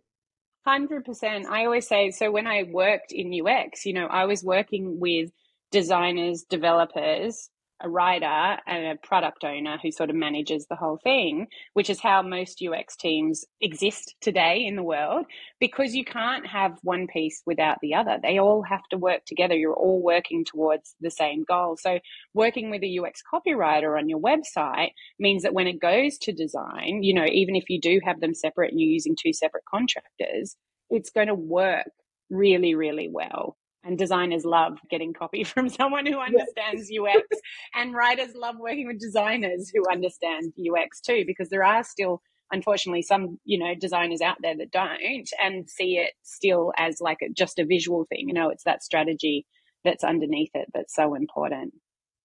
100%. 0.67 1.45
I 1.45 1.65
always 1.65 1.88
say 1.88 2.12
so 2.12 2.32
when 2.32 2.47
I 2.47 2.63
worked 2.63 3.12
in 3.12 3.34
UX, 3.34 3.86
you 3.86 3.93
know, 3.93 4.06
I 4.06 4.25
was 4.25 4.43
working 4.43 4.99
with 4.99 5.32
designers, 5.71 6.43
developers, 6.43 7.49
a 7.81 7.89
writer 7.89 8.57
and 8.67 8.85
a 8.85 9.07
product 9.07 9.43
owner 9.43 9.77
who 9.81 9.91
sort 9.91 10.09
of 10.09 10.15
manages 10.15 10.65
the 10.67 10.75
whole 10.75 10.99
thing, 11.03 11.47
which 11.73 11.89
is 11.89 11.99
how 11.99 12.21
most 12.21 12.61
UX 12.61 12.95
teams 12.95 13.45
exist 13.61 14.15
today 14.21 14.65
in 14.65 14.75
the 14.75 14.83
world, 14.83 15.25
because 15.59 15.95
you 15.95 16.03
can't 16.03 16.45
have 16.47 16.77
one 16.83 17.07
piece 17.07 17.41
without 17.45 17.77
the 17.81 17.93
other. 17.93 18.17
They 18.21 18.37
all 18.37 18.63
have 18.63 18.83
to 18.91 18.97
work 18.97 19.25
together. 19.25 19.55
You're 19.55 19.73
all 19.73 20.01
working 20.01 20.43
towards 20.45 20.95
the 20.99 21.11
same 21.11 21.45
goal. 21.47 21.77
So 21.79 21.99
working 22.33 22.69
with 22.69 22.83
a 22.83 22.99
UX 22.99 23.21
copywriter 23.33 23.97
on 23.97 24.09
your 24.09 24.19
website 24.19 24.91
means 25.19 25.43
that 25.43 25.53
when 25.53 25.67
it 25.67 25.79
goes 25.79 26.17
to 26.19 26.33
design, 26.33 27.03
you 27.03 27.13
know, 27.13 27.25
even 27.25 27.55
if 27.55 27.69
you 27.69 27.79
do 27.79 27.99
have 28.03 28.19
them 28.19 28.33
separate 28.33 28.71
and 28.71 28.79
you're 28.79 28.89
using 28.89 29.15
two 29.15 29.33
separate 29.33 29.63
contractors, 29.69 30.55
it's 30.89 31.11
going 31.11 31.27
to 31.27 31.35
work 31.35 31.87
really, 32.29 32.75
really 32.75 33.09
well. 33.11 33.57
And 33.89 33.97
designers 33.97 34.45
love 34.45 34.78
getting 34.88 35.13
copy 35.13 35.43
from 35.54 35.67
someone 35.67 36.06
who 36.06 36.19
understands 36.19 36.91
UX, 36.91 37.25
and 37.73 37.95
writers 37.95 38.36
love 38.36 38.56
working 38.60 38.86
with 38.86 38.99
designers 38.99 39.71
who 39.73 39.84
understand 39.91 40.54
UX 40.60 41.02
too, 41.02 41.23
because 41.25 41.49
there 41.49 41.63
are 41.63 41.84
still, 41.84 42.21
unfortunately, 42.52 43.02
some 43.02 43.39
you 43.45 43.58
know 43.58 43.73
designers 43.73 44.21
out 44.21 44.38
there 44.43 44.56
that 44.56 44.69
don't 44.69 45.28
and 45.41 45.67
see 45.67 45.97
it 45.97 46.12
still 46.21 46.71
as 46.78 47.02
like 47.02 47.17
a, 47.23 47.34
just 47.34 47.58
a 47.58 47.65
visual 47.65 48.06
thing. 48.10 48.25
You 48.28 48.36
know, 48.36 48.49
it's 48.49 48.63
that 48.65 48.84
strategy 48.84 49.47
that's 49.84 50.04
underneath 50.04 50.52
it 50.54 50.67
that's 50.71 50.93
so 50.93 51.15
important. 51.15 51.73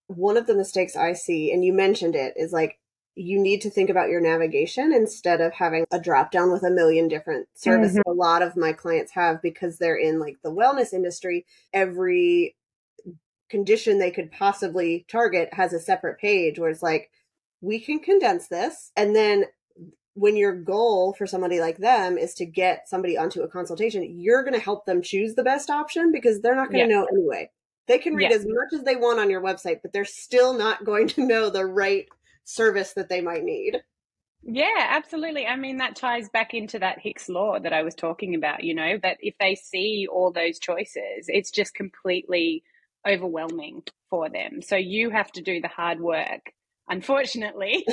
One 0.09 0.37
of 0.37 0.47
the 0.47 0.55
mistakes 0.55 0.97
I 0.97 1.15
see, 1.15 1.51
and 1.51 1.65
you 1.65 1.73
mentioned 1.73 2.15
it, 2.15 2.35
is 2.37 2.53
like 2.53 2.79
you 3.17 3.39
need 3.39 3.61
to 3.61 3.71
think 3.71 3.91
about 3.91 4.09
your 4.09 4.21
navigation 4.21 4.93
instead 4.93 5.41
of 5.41 5.53
having 5.53 5.87
a 5.93 6.01
drop 6.01 6.33
down 6.33 6.51
with 6.51 6.65
a 6.65 6.71
million 6.71 7.09
different 7.09 7.47
services. 7.55 7.99
Mm-hmm. 7.99 8.11
A 8.11 8.15
lot 8.15 8.43
of 8.43 8.57
my 8.57 8.73
clients 8.73 9.13
have 9.13 9.41
because 9.41 9.79
they're 9.79 9.97
in 9.97 10.19
like 10.19 10.39
the 10.43 10.53
wellness 10.53 10.93
industry. 10.93 11.47
Every 11.73 12.57
condition 13.49 13.99
they 13.99 14.11
could 14.11 14.33
possibly 14.33 15.05
target 15.09 15.49
has 15.53 15.73
a 15.73 15.79
separate 15.79 16.19
page 16.19 16.59
where 16.59 16.71
it's 16.71 16.83
like, 16.83 17.11
we 17.61 17.79
can 17.79 18.01
condense 18.01 18.49
this. 18.49 18.91
And 18.97 19.15
then 19.15 19.45
when 20.15 20.37
your 20.37 20.55
goal 20.55 21.13
for 21.13 21.27
somebody 21.27 21.61
like 21.61 21.79
them 21.79 22.19
is 22.19 22.35
to 22.35 22.47
get 22.47 22.89
somebody 22.89 23.17
onto 23.17 23.43
a 23.43 23.49
consultation, 23.49 24.21
you're 24.21 24.43
going 24.43 24.55
to 24.55 24.61
help 24.61 24.87
them 24.87 25.03
choose 25.03 25.35
the 25.35 25.43
best 25.43 25.71
option 25.71 26.13
because 26.13 26.41
they're 26.41 26.55
not 26.55 26.71
going 26.71 26.89
to 26.89 26.93
yeah. 26.93 27.01
know 27.01 27.07
anyway. 27.07 27.51
They 27.87 27.99
can 27.99 28.15
read 28.15 28.31
yeah. 28.31 28.37
as 28.37 28.47
much 28.47 28.73
as 28.73 28.85
they 28.85 28.97
want 28.97 29.21
on 29.21 29.31
your 29.31 29.43
website, 29.43 29.83
but 29.83 29.93
they're 29.93 30.05
still 30.05 30.55
not 30.55 30.85
going 30.85 31.09
to 31.09 31.27
know 31.27 31.51
the 31.51 31.65
right 31.65 32.09
service 32.45 32.93
that 32.95 33.09
they 33.09 33.21
might 33.21 33.45
need. 33.45 33.83
Yeah, 34.47 34.89
absolutely. 34.91 35.47
I 35.47 35.57
mean, 35.57 35.79
that 35.79 35.97
ties 35.97 36.29
back 36.29 36.53
into 36.53 36.79
that 36.79 36.99
Hick's 36.99 37.31
law 37.31 37.59
that 37.59 37.73
I 37.73 37.83
was 37.83 37.95
talking 37.95 38.35
about, 38.35 38.63
you 38.63 38.75
know, 38.75 38.99
that 39.03 39.17
if 39.21 39.35
they 39.41 39.55
see 39.55 40.07
all 40.11 40.33
those 40.33 40.59
choices, 40.59 41.27
it's 41.29 41.51
just 41.51 41.75
completely 41.75 42.63
overwhelming 43.09 43.83
for 44.11 44.29
them. 44.29 44.61
So 44.61 44.77
you 44.77 45.11
have 45.11 45.33
to 45.33 45.43
do 45.43 45.63
the 45.63 45.69
hard 45.69 45.99
work, 45.99 46.53
unfortunately, 46.89 47.87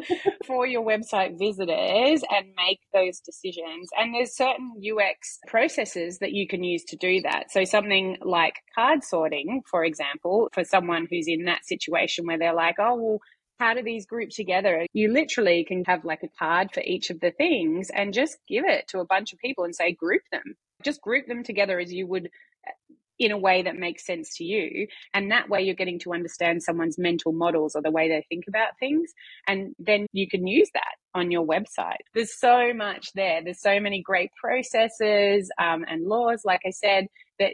for 0.46 0.66
your 0.66 0.82
website 0.82 1.38
visitors 1.38 2.22
and 2.30 2.46
make 2.56 2.80
those 2.94 3.20
decisions. 3.20 3.90
And 3.98 4.14
there's 4.14 4.34
certain 4.34 4.72
UX 4.78 5.38
processes 5.46 6.20
that 6.20 6.32
you 6.32 6.48
can 6.48 6.64
use 6.64 6.84
to 6.84 6.96
do 6.96 7.20
that. 7.22 7.50
So 7.50 7.64
something 7.64 8.16
like 8.22 8.54
card 8.74 9.04
sorting, 9.04 9.62
for 9.70 9.84
example, 9.84 10.48
for 10.54 10.64
someone 10.64 11.06
who's 11.10 11.28
in 11.28 11.44
that 11.44 11.66
situation 11.66 12.26
where 12.26 12.38
they're 12.38 12.54
like, 12.54 12.76
oh, 12.78 12.94
well, 12.96 13.20
how 13.58 13.74
do 13.74 13.82
these 13.82 14.06
group 14.06 14.30
together? 14.30 14.86
You 14.92 15.12
literally 15.12 15.64
can 15.64 15.84
have 15.84 16.04
like 16.04 16.22
a 16.22 16.28
card 16.38 16.70
for 16.72 16.80
each 16.80 17.10
of 17.10 17.20
the 17.20 17.32
things 17.32 17.90
and 17.90 18.14
just 18.14 18.36
give 18.48 18.64
it 18.66 18.88
to 18.88 19.00
a 19.00 19.06
bunch 19.06 19.32
of 19.32 19.38
people 19.38 19.64
and 19.64 19.74
say, 19.74 19.92
group 19.92 20.22
them. 20.30 20.56
Just 20.82 21.02
group 21.02 21.26
them 21.26 21.42
together 21.42 21.80
as 21.80 21.92
you 21.92 22.06
would 22.06 22.26
uh, 22.66 22.94
in 23.18 23.32
a 23.32 23.38
way 23.38 23.62
that 23.62 23.76
makes 23.76 24.06
sense 24.06 24.36
to 24.36 24.44
you. 24.44 24.86
And 25.12 25.32
that 25.32 25.48
way 25.48 25.62
you're 25.62 25.74
getting 25.74 25.98
to 26.00 26.12
understand 26.12 26.62
someone's 26.62 26.98
mental 26.98 27.32
models 27.32 27.74
or 27.74 27.82
the 27.82 27.90
way 27.90 28.08
they 28.08 28.24
think 28.28 28.44
about 28.46 28.78
things. 28.78 29.12
And 29.48 29.74
then 29.80 30.06
you 30.12 30.28
can 30.28 30.46
use 30.46 30.70
that 30.74 30.94
on 31.14 31.32
your 31.32 31.44
website. 31.44 32.04
There's 32.14 32.38
so 32.38 32.72
much 32.72 33.12
there. 33.14 33.42
There's 33.42 33.60
so 33.60 33.80
many 33.80 34.02
great 34.02 34.30
processes 34.40 35.50
um, 35.60 35.84
and 35.88 36.06
laws, 36.06 36.42
like 36.44 36.60
I 36.64 36.70
said, 36.70 37.06
that 37.40 37.52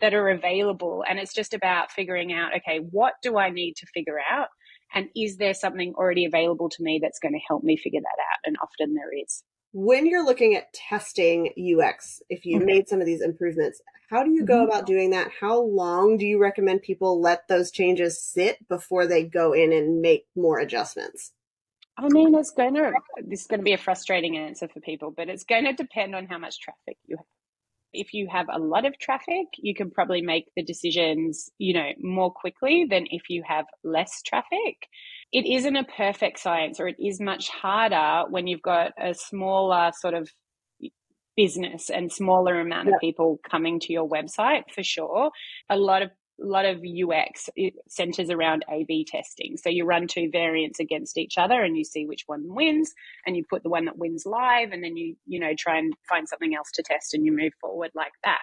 that 0.00 0.14
are 0.14 0.28
available. 0.28 1.02
And 1.08 1.18
it's 1.18 1.34
just 1.34 1.54
about 1.54 1.90
figuring 1.90 2.32
out, 2.32 2.54
okay, 2.58 2.78
what 2.78 3.14
do 3.22 3.36
I 3.36 3.50
need 3.50 3.74
to 3.78 3.86
figure 3.92 4.20
out? 4.30 4.48
And 4.94 5.08
is 5.16 5.36
there 5.36 5.54
something 5.54 5.94
already 5.96 6.24
available 6.24 6.68
to 6.70 6.82
me 6.82 6.98
that's 7.02 7.18
going 7.18 7.34
to 7.34 7.40
help 7.46 7.62
me 7.62 7.76
figure 7.76 8.00
that 8.00 8.06
out? 8.06 8.40
And 8.44 8.56
often 8.62 8.94
there 8.94 9.10
is. 9.12 9.44
When 9.72 10.06
you're 10.06 10.24
looking 10.24 10.56
at 10.56 10.72
testing 10.72 11.52
UX, 11.56 12.20
if 12.28 12.44
you 12.44 12.56
mm-hmm. 12.56 12.66
made 12.66 12.88
some 12.88 13.00
of 13.00 13.06
these 13.06 13.22
improvements, 13.22 13.80
how 14.08 14.24
do 14.24 14.32
you 14.32 14.44
go 14.44 14.56
mm-hmm. 14.56 14.70
about 14.70 14.86
doing 14.86 15.10
that? 15.10 15.30
How 15.40 15.60
long 15.60 16.16
do 16.16 16.26
you 16.26 16.40
recommend 16.40 16.82
people 16.82 17.20
let 17.20 17.46
those 17.46 17.70
changes 17.70 18.20
sit 18.20 18.56
before 18.68 19.06
they 19.06 19.22
go 19.22 19.52
in 19.52 19.72
and 19.72 20.00
make 20.00 20.26
more 20.34 20.58
adjustments? 20.58 21.32
I 21.96 22.08
mean, 22.08 22.34
it's 22.34 22.50
going 22.50 22.74
to, 22.74 22.92
this 23.24 23.42
is 23.42 23.46
going 23.46 23.60
to 23.60 23.64
be 23.64 23.74
a 23.74 23.78
frustrating 23.78 24.38
answer 24.38 24.66
for 24.68 24.80
people, 24.80 25.12
but 25.14 25.28
it's 25.28 25.44
going 25.44 25.64
to 25.64 25.72
depend 25.72 26.14
on 26.14 26.26
how 26.26 26.38
much 26.38 26.58
traffic 26.58 26.96
you 27.06 27.16
have 27.16 27.26
if 27.92 28.14
you 28.14 28.28
have 28.30 28.46
a 28.52 28.58
lot 28.58 28.86
of 28.86 28.98
traffic, 28.98 29.46
you 29.58 29.74
can 29.74 29.90
probably 29.90 30.22
make 30.22 30.46
the 30.56 30.62
decisions, 30.62 31.50
you 31.58 31.74
know, 31.74 31.90
more 32.00 32.32
quickly 32.32 32.86
than 32.88 33.06
if 33.10 33.22
you 33.28 33.42
have 33.46 33.66
less 33.84 34.22
traffic. 34.22 34.86
It 35.32 35.46
isn't 35.46 35.76
a 35.76 35.84
perfect 35.84 36.38
science 36.40 36.80
or 36.80 36.88
it 36.88 36.96
is 36.98 37.20
much 37.20 37.48
harder 37.48 38.28
when 38.30 38.46
you've 38.46 38.62
got 38.62 38.92
a 38.98 39.14
smaller 39.14 39.92
sort 39.98 40.14
of 40.14 40.28
business 41.36 41.88
and 41.88 42.12
smaller 42.12 42.60
amount 42.60 42.88
of 42.88 42.94
people 43.00 43.38
coming 43.48 43.80
to 43.80 43.92
your 43.92 44.08
website 44.08 44.64
for 44.74 44.82
sure. 44.82 45.30
A 45.70 45.76
lot 45.76 46.02
of 46.02 46.10
a 46.42 46.46
lot 46.46 46.64
of 46.64 46.82
UX 46.82 47.48
centers 47.88 48.30
around 48.30 48.64
A 48.70 48.84
B 48.84 49.04
testing. 49.04 49.56
So 49.56 49.68
you 49.68 49.84
run 49.84 50.06
two 50.06 50.30
variants 50.30 50.80
against 50.80 51.18
each 51.18 51.38
other 51.38 51.62
and 51.62 51.76
you 51.76 51.84
see 51.84 52.06
which 52.06 52.24
one 52.26 52.42
wins 52.54 52.92
and 53.26 53.36
you 53.36 53.44
put 53.48 53.62
the 53.62 53.68
one 53.68 53.84
that 53.84 53.98
wins 53.98 54.24
live 54.26 54.72
and 54.72 54.82
then 54.82 54.96
you, 54.96 55.16
you 55.26 55.40
know, 55.40 55.52
try 55.58 55.78
and 55.78 55.92
find 56.08 56.28
something 56.28 56.54
else 56.54 56.70
to 56.74 56.82
test 56.82 57.14
and 57.14 57.24
you 57.24 57.36
move 57.36 57.52
forward 57.60 57.90
like 57.94 58.12
that. 58.24 58.42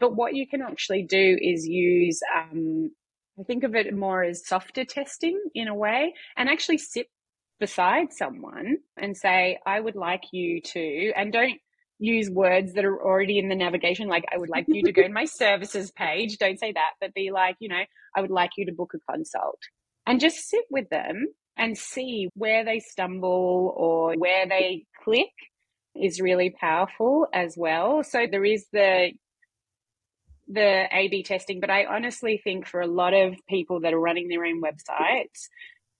But 0.00 0.16
what 0.16 0.34
you 0.34 0.46
can 0.46 0.62
actually 0.62 1.02
do 1.02 1.38
is 1.40 1.66
use, 1.66 2.20
um, 2.36 2.90
I 3.38 3.42
think 3.44 3.64
of 3.64 3.74
it 3.74 3.94
more 3.94 4.22
as 4.22 4.46
softer 4.46 4.84
testing 4.84 5.40
in 5.54 5.68
a 5.68 5.74
way 5.74 6.14
and 6.36 6.48
actually 6.48 6.78
sit 6.78 7.08
beside 7.60 8.12
someone 8.12 8.78
and 8.96 9.16
say, 9.16 9.58
I 9.64 9.78
would 9.78 9.96
like 9.96 10.24
you 10.32 10.60
to, 10.60 11.12
and 11.16 11.32
don't 11.32 11.60
use 12.04 12.30
words 12.30 12.74
that 12.74 12.84
are 12.84 13.00
already 13.00 13.38
in 13.38 13.48
the 13.48 13.54
navigation. 13.54 14.08
Like, 14.08 14.24
I 14.32 14.38
would 14.38 14.48
like 14.48 14.66
you 14.68 14.82
to 14.82 14.92
go 14.92 15.02
to 15.02 15.08
my 15.08 15.24
services 15.42 15.90
page. 15.90 16.38
Don't 16.38 16.58
say 16.58 16.72
that, 16.72 16.92
but 17.00 17.14
be 17.14 17.30
like, 17.30 17.56
you 17.60 17.68
know, 17.68 17.82
I 18.16 18.20
would 18.20 18.30
like 18.30 18.50
you 18.56 18.66
to 18.66 18.72
book 18.72 18.92
a 18.94 19.12
consult 19.12 19.58
and 20.06 20.20
just 20.20 20.48
sit 20.48 20.64
with 20.70 20.88
them 20.90 21.26
and 21.56 21.76
see 21.78 22.28
where 22.34 22.64
they 22.64 22.80
stumble 22.80 23.72
or 23.76 24.14
where 24.16 24.46
they 24.48 24.84
click 25.04 25.32
is 25.94 26.20
really 26.20 26.50
powerful 26.50 27.26
as 27.32 27.54
well. 27.56 28.02
So 28.02 28.26
there 28.30 28.44
is 28.44 28.66
the 28.72 29.12
the 30.46 30.84
A 30.92 31.08
B 31.08 31.22
testing, 31.22 31.60
but 31.60 31.70
I 31.70 31.86
honestly 31.86 32.38
think 32.42 32.66
for 32.66 32.82
a 32.82 32.86
lot 32.86 33.14
of 33.14 33.34
people 33.48 33.80
that 33.80 33.94
are 33.94 34.00
running 34.00 34.28
their 34.28 34.44
own 34.44 34.60
websites, 34.60 35.48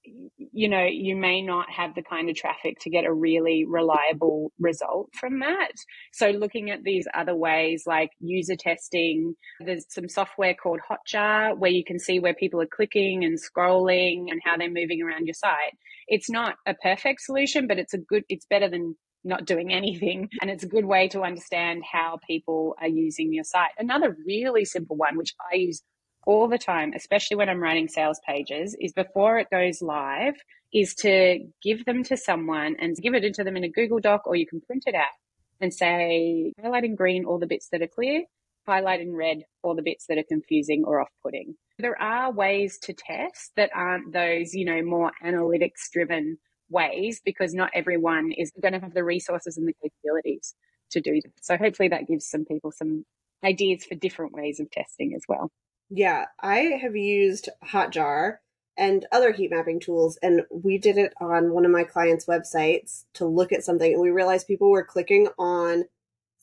you 0.04 0.68
know, 0.68 0.84
you 0.84 1.16
may 1.16 1.42
not 1.42 1.70
have 1.70 1.94
the 1.94 2.02
kind 2.02 2.28
of 2.28 2.36
traffic 2.36 2.78
to 2.80 2.90
get 2.90 3.04
a 3.04 3.12
really 3.12 3.64
reliable 3.66 4.52
result 4.58 5.08
from 5.18 5.40
that. 5.40 5.72
So 6.12 6.30
looking 6.30 6.70
at 6.70 6.82
these 6.82 7.06
other 7.14 7.34
ways 7.34 7.84
like 7.86 8.10
user 8.20 8.56
testing, 8.56 9.34
there's 9.60 9.86
some 9.88 10.08
software 10.08 10.54
called 10.54 10.80
Hotjar 10.88 11.56
where 11.58 11.70
you 11.70 11.84
can 11.84 11.98
see 11.98 12.18
where 12.18 12.34
people 12.34 12.60
are 12.60 12.66
clicking 12.66 13.24
and 13.24 13.38
scrolling 13.38 14.26
and 14.30 14.40
how 14.44 14.56
they're 14.56 14.70
moving 14.70 15.02
around 15.02 15.26
your 15.26 15.34
site. 15.34 15.74
It's 16.06 16.30
not 16.30 16.56
a 16.66 16.74
perfect 16.74 17.22
solution, 17.22 17.66
but 17.66 17.78
it's 17.78 17.94
a 17.94 17.98
good, 17.98 18.24
it's 18.28 18.46
better 18.46 18.68
than 18.68 18.96
not 19.24 19.46
doing 19.46 19.72
anything. 19.72 20.28
And 20.40 20.50
it's 20.50 20.64
a 20.64 20.68
good 20.68 20.84
way 20.84 21.08
to 21.08 21.22
understand 21.22 21.82
how 21.90 22.18
people 22.26 22.76
are 22.80 22.88
using 22.88 23.32
your 23.32 23.44
site. 23.44 23.70
Another 23.78 24.16
really 24.26 24.64
simple 24.64 24.96
one, 24.96 25.16
which 25.16 25.34
I 25.52 25.56
use 25.56 25.82
all 26.26 26.48
the 26.48 26.58
time, 26.58 26.92
especially 26.94 27.36
when 27.36 27.48
I'm 27.48 27.62
writing 27.62 27.88
sales 27.88 28.20
pages, 28.26 28.76
is 28.80 28.92
before 28.92 29.38
it 29.38 29.50
goes 29.50 29.82
live, 29.82 30.34
is 30.72 30.94
to 30.96 31.40
give 31.62 31.84
them 31.84 32.02
to 32.04 32.16
someone 32.16 32.76
and 32.80 32.96
give 32.96 33.14
it 33.14 33.34
to 33.34 33.44
them 33.44 33.56
in 33.56 33.64
a 33.64 33.68
Google 33.68 34.00
Doc 34.00 34.22
or 34.26 34.36
you 34.36 34.46
can 34.46 34.60
print 34.60 34.84
it 34.86 34.94
out 34.94 35.14
and 35.60 35.72
say, 35.72 36.52
highlight 36.60 36.84
in 36.84 36.94
green 36.94 37.24
all 37.24 37.38
the 37.38 37.46
bits 37.46 37.68
that 37.70 37.82
are 37.82 37.86
clear, 37.86 38.24
highlight 38.66 39.00
in 39.00 39.14
red 39.14 39.44
all 39.62 39.74
the 39.74 39.82
bits 39.82 40.06
that 40.08 40.18
are 40.18 40.24
confusing 40.28 40.84
or 40.84 41.00
off 41.00 41.10
putting. 41.22 41.54
There 41.78 42.00
are 42.00 42.32
ways 42.32 42.78
to 42.82 42.92
test 42.92 43.52
that 43.56 43.70
aren't 43.74 44.12
those, 44.12 44.54
you 44.54 44.64
know, 44.64 44.82
more 44.82 45.12
analytics 45.24 45.90
driven 45.92 46.38
ways 46.70 47.20
because 47.24 47.54
not 47.54 47.70
everyone 47.74 48.32
is 48.32 48.52
going 48.60 48.74
to 48.74 48.80
have 48.80 48.94
the 48.94 49.04
resources 49.04 49.56
and 49.56 49.68
the 49.68 49.74
capabilities 49.82 50.54
to 50.90 51.00
do 51.00 51.20
that. 51.22 51.32
So 51.42 51.56
hopefully 51.56 51.88
that 51.88 52.06
gives 52.06 52.26
some 52.26 52.44
people 52.44 52.72
some 52.72 53.04
ideas 53.44 53.84
for 53.84 53.94
different 53.94 54.32
ways 54.32 54.60
of 54.60 54.70
testing 54.70 55.14
as 55.14 55.22
well. 55.28 55.50
Yeah, 55.90 56.26
I 56.40 56.78
have 56.80 56.96
used 56.96 57.48
Hotjar 57.64 58.38
and 58.76 59.06
other 59.12 59.32
heat 59.32 59.50
mapping 59.50 59.80
tools, 59.80 60.18
and 60.22 60.42
we 60.50 60.78
did 60.78 60.98
it 60.98 61.12
on 61.20 61.52
one 61.52 61.64
of 61.64 61.70
my 61.70 61.84
clients' 61.84 62.26
websites 62.26 63.04
to 63.14 63.26
look 63.26 63.52
at 63.52 63.64
something, 63.64 63.92
and 63.92 64.02
we 64.02 64.10
realized 64.10 64.48
people 64.48 64.70
were 64.70 64.84
clicking 64.84 65.28
on 65.38 65.84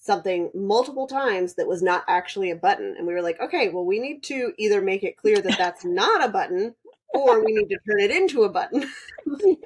something 0.01 0.49
multiple 0.54 1.08
times 1.08 1.54
that 1.56 1.67
was 1.67 1.82
not 1.84 2.04
actually 2.08 2.49
a 2.49 2.56
button. 2.56 2.95
And 2.97 3.06
we 3.06 3.13
were 3.13 3.21
like, 3.21 3.39
okay, 3.39 3.69
well, 3.69 3.86
we 3.86 3.99
need 3.99 4.23
to 4.23 4.51
either 4.58 4.82
make 4.82 5.04
it 5.04 5.15
clear 5.15 5.39
that 5.39 5.58
that's 5.58 5.86
not 5.86 6.27
a 6.27 6.32
button 6.32 6.75
or 7.13 7.43
we 7.43 7.54
need 7.54 7.69
to 7.69 7.77
turn 7.88 7.99
it 7.99 8.12
into 8.12 8.43
a 8.43 8.49
button. 8.49 8.89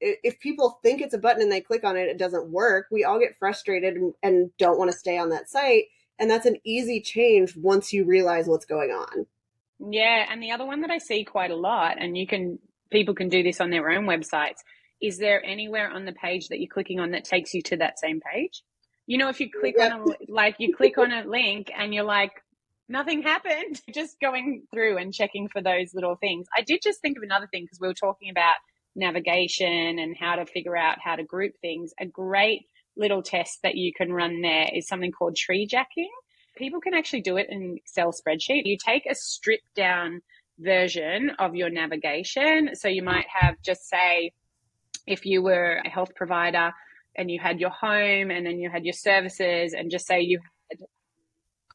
if 0.00 0.40
people 0.40 0.78
think 0.82 1.00
it's 1.02 1.14
a 1.14 1.18
button 1.18 1.42
and 1.42 1.52
they 1.52 1.60
click 1.60 1.84
on 1.84 1.96
it, 1.96 2.08
it 2.08 2.18
doesn't 2.18 2.48
work. 2.48 2.86
We 2.90 3.04
all 3.04 3.18
get 3.18 3.36
frustrated 3.36 3.94
and, 3.94 4.14
and 4.22 4.50
don't 4.58 4.78
want 4.78 4.90
to 4.90 4.96
stay 4.96 5.18
on 5.18 5.30
that 5.30 5.50
site. 5.50 5.84
And 6.18 6.30
that's 6.30 6.46
an 6.46 6.56
easy 6.64 7.00
change 7.00 7.56
once 7.56 7.92
you 7.92 8.04
realize 8.04 8.46
what's 8.46 8.66
going 8.66 8.90
on. 8.90 9.26
Yeah. 9.80 10.26
And 10.30 10.42
the 10.42 10.52
other 10.52 10.64
one 10.64 10.82
that 10.82 10.90
I 10.90 10.98
see 10.98 11.24
quite 11.24 11.50
a 11.50 11.56
lot, 11.56 11.96
and 11.98 12.16
you 12.16 12.26
can, 12.26 12.58
people 12.90 13.14
can 13.14 13.28
do 13.28 13.42
this 13.42 13.60
on 13.60 13.70
their 13.70 13.90
own 13.90 14.06
websites. 14.06 14.58
Is 15.02 15.18
there 15.18 15.44
anywhere 15.44 15.90
on 15.90 16.04
the 16.04 16.12
page 16.12 16.48
that 16.48 16.60
you're 16.60 16.72
clicking 16.72 17.00
on 17.00 17.10
that 17.10 17.24
takes 17.24 17.52
you 17.52 17.62
to 17.62 17.76
that 17.78 17.98
same 17.98 18.20
page? 18.20 18.62
You 19.06 19.18
know, 19.18 19.28
if 19.28 19.40
you 19.40 19.50
click 19.50 19.74
yep. 19.76 19.92
on 19.92 20.12
a, 20.12 20.32
like 20.32 20.56
you 20.58 20.74
click 20.74 20.96
on 20.96 21.12
a 21.12 21.24
link 21.24 21.70
and 21.76 21.92
you're 21.92 22.04
like, 22.04 22.32
nothing 22.88 23.22
happened, 23.22 23.80
just 23.94 24.20
going 24.20 24.62
through 24.72 24.98
and 24.98 25.12
checking 25.12 25.48
for 25.48 25.62
those 25.62 25.94
little 25.94 26.16
things. 26.16 26.46
I 26.56 26.62
did 26.62 26.80
just 26.82 27.00
think 27.00 27.16
of 27.16 27.22
another 27.22 27.48
thing 27.48 27.64
because 27.64 27.80
we 27.80 27.88
were 27.88 27.94
talking 27.94 28.30
about 28.30 28.56
navigation 28.96 29.98
and 29.98 30.16
how 30.18 30.36
to 30.36 30.46
figure 30.46 30.76
out 30.76 30.98
how 31.02 31.16
to 31.16 31.24
group 31.24 31.54
things. 31.60 31.92
A 32.00 32.06
great 32.06 32.66
little 32.96 33.22
test 33.22 33.60
that 33.62 33.76
you 33.76 33.92
can 33.92 34.12
run 34.12 34.40
there 34.40 34.68
is 34.74 34.86
something 34.86 35.12
called 35.12 35.36
tree 35.36 35.66
jacking. 35.66 36.10
People 36.56 36.80
can 36.80 36.94
actually 36.94 37.22
do 37.22 37.36
it 37.36 37.46
in 37.50 37.76
Excel 37.78 38.12
spreadsheet. 38.12 38.62
You 38.64 38.76
take 38.78 39.06
a 39.06 39.14
stripped 39.14 39.74
down 39.74 40.22
version 40.58 41.30
of 41.38 41.54
your 41.56 41.70
navigation. 41.70 42.70
So 42.74 42.88
you 42.88 43.02
might 43.02 43.26
have 43.28 43.56
just 43.62 43.88
say, 43.88 44.32
if 45.06 45.26
you 45.26 45.42
were 45.42 45.82
a 45.84 45.88
health 45.88 46.14
provider 46.14 46.72
and 47.16 47.30
you 47.30 47.38
had 47.40 47.60
your 47.60 47.70
home 47.70 48.30
and 48.30 48.46
then 48.46 48.58
you 48.58 48.70
had 48.70 48.84
your 48.84 48.94
services 48.94 49.74
and 49.74 49.90
just 49.90 50.06
say 50.06 50.20
you 50.20 50.40
had 50.70 50.78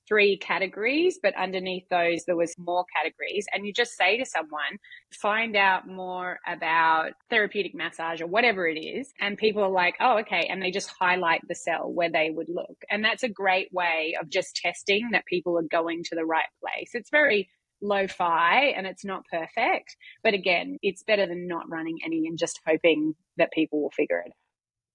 three 0.10 0.38
categories, 0.38 1.19
but 1.22 1.34
underneath 1.38 1.88
those, 1.89 2.26
there 2.26 2.36
was 2.36 2.54
more 2.58 2.84
categories. 2.93 3.45
And 3.54 3.65
you 3.65 3.72
just 3.72 3.95
say 3.95 4.17
to 4.17 4.26
someone, 4.26 4.80
find 5.13 5.56
out 5.56 5.88
more 5.88 6.39
about 6.45 7.12
therapeutic 7.30 7.74
massage 7.74 8.19
or 8.19 8.28
whatever 8.28 8.67
it 8.67 8.78
is. 8.78 9.13
And 9.22 9.38
people 9.38 9.63
are 9.63 9.69
like, 9.69 9.95
oh, 10.02 10.17
okay. 10.19 10.48
And 10.50 10.62
they 10.62 10.72
just 10.72 10.91
highlight 11.00 11.41
the 11.48 11.56
cell 11.56 11.89
where 11.89 12.12
they 12.12 12.32
would 12.32 12.50
look. 12.50 12.76
And 12.89 13.06
that's 13.06 13.24
a 13.24 13.30
great 13.30 13.69
way 13.72 14.15
of 14.19 14.30
just 14.30 14.56
testing 14.58 15.10
that 15.12 15.26
people 15.26 15.58
are 15.58 15.63
going 15.63 16.04
to 16.06 16.15
the 16.15 16.26
right 16.26 16.50
place. 16.60 16.89
It's 16.93 17.12
very 17.12 17.48
lo-fi 17.82 18.74
and 18.76 18.86
it's 18.86 19.06
not 19.06 19.24
perfect. 19.32 19.95
But 20.24 20.34
again, 20.34 20.78
it's 20.82 21.04
better 21.04 21.28
than 21.28 21.48
not 21.48 21.69
running 21.69 22.00
any 22.04 22.26
and 22.28 22.38
just 22.38 22.60
hoping 22.67 23.15
that 23.38 23.54
people 23.54 23.82
will 23.82 23.91
figure 23.91 24.19
it 24.19 24.30
out. 24.30 24.36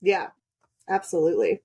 Yeah, 0.03 0.27
absolutely. 0.89 1.63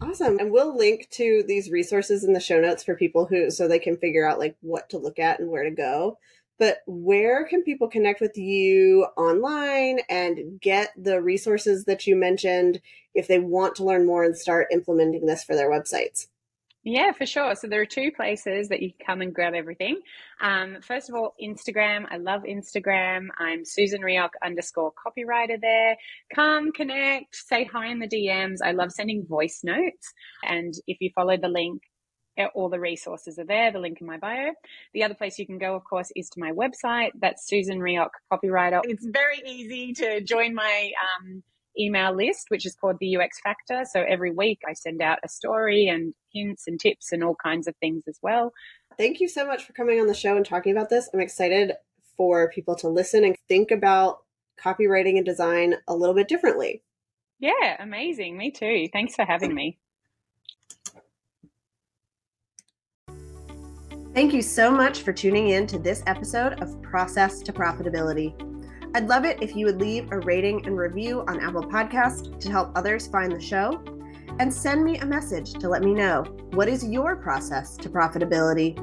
Awesome. 0.00 0.38
And 0.38 0.50
we'll 0.50 0.76
link 0.76 1.08
to 1.12 1.42
these 1.46 1.70
resources 1.70 2.24
in 2.24 2.32
the 2.32 2.40
show 2.40 2.60
notes 2.60 2.82
for 2.84 2.94
people 2.94 3.26
who 3.26 3.50
so 3.50 3.66
they 3.66 3.78
can 3.78 3.96
figure 3.96 4.26
out 4.28 4.38
like 4.38 4.56
what 4.60 4.88
to 4.90 4.98
look 4.98 5.18
at 5.18 5.40
and 5.40 5.50
where 5.50 5.64
to 5.64 5.70
go. 5.70 6.18
But 6.58 6.82
where 6.86 7.44
can 7.46 7.62
people 7.62 7.88
connect 7.88 8.20
with 8.20 8.36
you 8.36 9.06
online 9.16 10.00
and 10.08 10.60
get 10.60 10.92
the 10.96 11.20
resources 11.20 11.84
that 11.86 12.06
you 12.06 12.14
mentioned 12.16 12.80
if 13.14 13.26
they 13.26 13.38
want 13.40 13.74
to 13.76 13.84
learn 13.84 14.06
more 14.06 14.24
and 14.24 14.36
start 14.36 14.68
implementing 14.70 15.26
this 15.26 15.42
for 15.42 15.56
their 15.56 15.70
websites? 15.70 16.28
Yeah, 16.86 17.12
for 17.12 17.24
sure. 17.24 17.54
So 17.54 17.66
there 17.66 17.80
are 17.80 17.86
two 17.86 18.12
places 18.12 18.68
that 18.68 18.82
you 18.82 18.90
can 18.90 19.06
come 19.06 19.20
and 19.22 19.34
grab 19.34 19.54
everything. 19.54 20.00
Um, 20.42 20.76
first 20.82 21.08
of 21.08 21.14
all, 21.14 21.34
Instagram. 21.42 22.04
I 22.10 22.18
love 22.18 22.42
Instagram. 22.42 23.28
I'm 23.38 23.64
Susan 23.64 24.02
Reoch 24.02 24.34
underscore 24.44 24.92
copywriter 24.92 25.58
there. 25.58 25.96
Come 26.34 26.72
connect, 26.72 27.36
say 27.36 27.64
hi 27.64 27.86
in 27.86 28.00
the 28.00 28.06
DMs. 28.06 28.58
I 28.62 28.72
love 28.72 28.92
sending 28.92 29.24
voice 29.26 29.60
notes. 29.64 30.12
And 30.44 30.74
if 30.86 30.98
you 31.00 31.10
follow 31.14 31.38
the 31.38 31.48
link, 31.48 31.80
eh, 32.36 32.48
all 32.54 32.68
the 32.68 32.80
resources 32.80 33.38
are 33.38 33.46
there, 33.46 33.72
the 33.72 33.78
link 33.78 34.02
in 34.02 34.06
my 34.06 34.18
bio. 34.18 34.50
The 34.92 35.04
other 35.04 35.14
place 35.14 35.38
you 35.38 35.46
can 35.46 35.58
go, 35.58 35.74
of 35.74 35.84
course, 35.84 36.12
is 36.14 36.28
to 36.30 36.40
my 36.40 36.52
website. 36.52 37.12
That's 37.18 37.48
Susan 37.48 37.80
Reoch 37.80 38.12
Copywriter. 38.30 38.82
It's 38.84 39.06
very 39.06 39.40
easy 39.46 39.94
to 39.94 40.20
join 40.20 40.54
my 40.54 40.92
um, 41.18 41.42
email 41.78 42.14
list, 42.14 42.46
which 42.48 42.66
is 42.66 42.74
called 42.74 42.96
the 43.00 43.16
UX 43.16 43.40
Factor. 43.40 43.84
So 43.90 44.02
every 44.02 44.30
week 44.30 44.60
I 44.68 44.72
send 44.72 45.02
out 45.02 45.18
a 45.24 45.28
story 45.28 45.88
and 45.88 46.14
hints 46.32 46.66
and 46.66 46.78
tips 46.78 47.12
and 47.12 47.22
all 47.22 47.36
kinds 47.42 47.66
of 47.66 47.76
things 47.76 48.04
as 48.08 48.18
well. 48.22 48.52
Thank 48.96 49.20
you 49.20 49.28
so 49.28 49.46
much 49.46 49.64
for 49.64 49.72
coming 49.72 50.00
on 50.00 50.06
the 50.06 50.14
show 50.14 50.36
and 50.36 50.46
talking 50.46 50.72
about 50.72 50.90
this. 50.90 51.08
I'm 51.12 51.20
excited 51.20 51.72
for 52.16 52.50
people 52.50 52.76
to 52.76 52.88
listen 52.88 53.24
and 53.24 53.36
think 53.48 53.70
about 53.70 54.18
copywriting 54.62 55.16
and 55.16 55.26
design 55.26 55.74
a 55.88 55.94
little 55.94 56.14
bit 56.14 56.28
differently. 56.28 56.82
Yeah, 57.40 57.76
amazing. 57.80 58.36
Me 58.38 58.50
too. 58.50 58.88
Thanks 58.92 59.14
for 59.14 59.24
having 59.24 59.54
me. 59.54 59.78
Thank 64.14 64.32
you 64.32 64.42
so 64.42 64.70
much 64.70 65.02
for 65.02 65.12
tuning 65.12 65.48
in 65.48 65.66
to 65.66 65.78
this 65.78 66.04
episode 66.06 66.62
of 66.62 66.80
Process 66.82 67.40
to 67.40 67.52
Profitability. 67.52 68.53
I'd 68.96 69.08
love 69.08 69.24
it 69.24 69.42
if 69.42 69.56
you 69.56 69.66
would 69.66 69.80
leave 69.80 70.12
a 70.12 70.20
rating 70.20 70.64
and 70.66 70.78
review 70.78 71.24
on 71.26 71.40
Apple 71.40 71.64
Podcast 71.64 72.38
to 72.38 72.48
help 72.48 72.70
others 72.76 73.08
find 73.08 73.32
the 73.32 73.40
show. 73.40 73.82
And 74.38 74.52
send 74.52 74.84
me 74.84 74.98
a 74.98 75.06
message 75.06 75.52
to 75.54 75.68
let 75.68 75.82
me 75.82 75.92
know 75.92 76.22
what 76.52 76.68
is 76.68 76.84
your 76.84 77.16
process 77.16 77.76
to 77.78 77.88
profitability. 77.88 78.78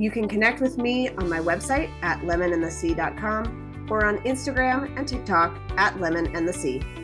You 0.00 0.10
can 0.10 0.28
connect 0.28 0.60
with 0.60 0.78
me 0.78 1.10
on 1.10 1.28
my 1.28 1.38
website 1.38 1.92
at 2.02 2.20
lemonandthesea.com 2.22 3.86
or 3.88 4.04
on 4.04 4.18
Instagram 4.18 4.96
and 4.98 5.06
TikTok 5.06 5.56
at 5.76 5.94
lemonandthesea. 5.94 7.03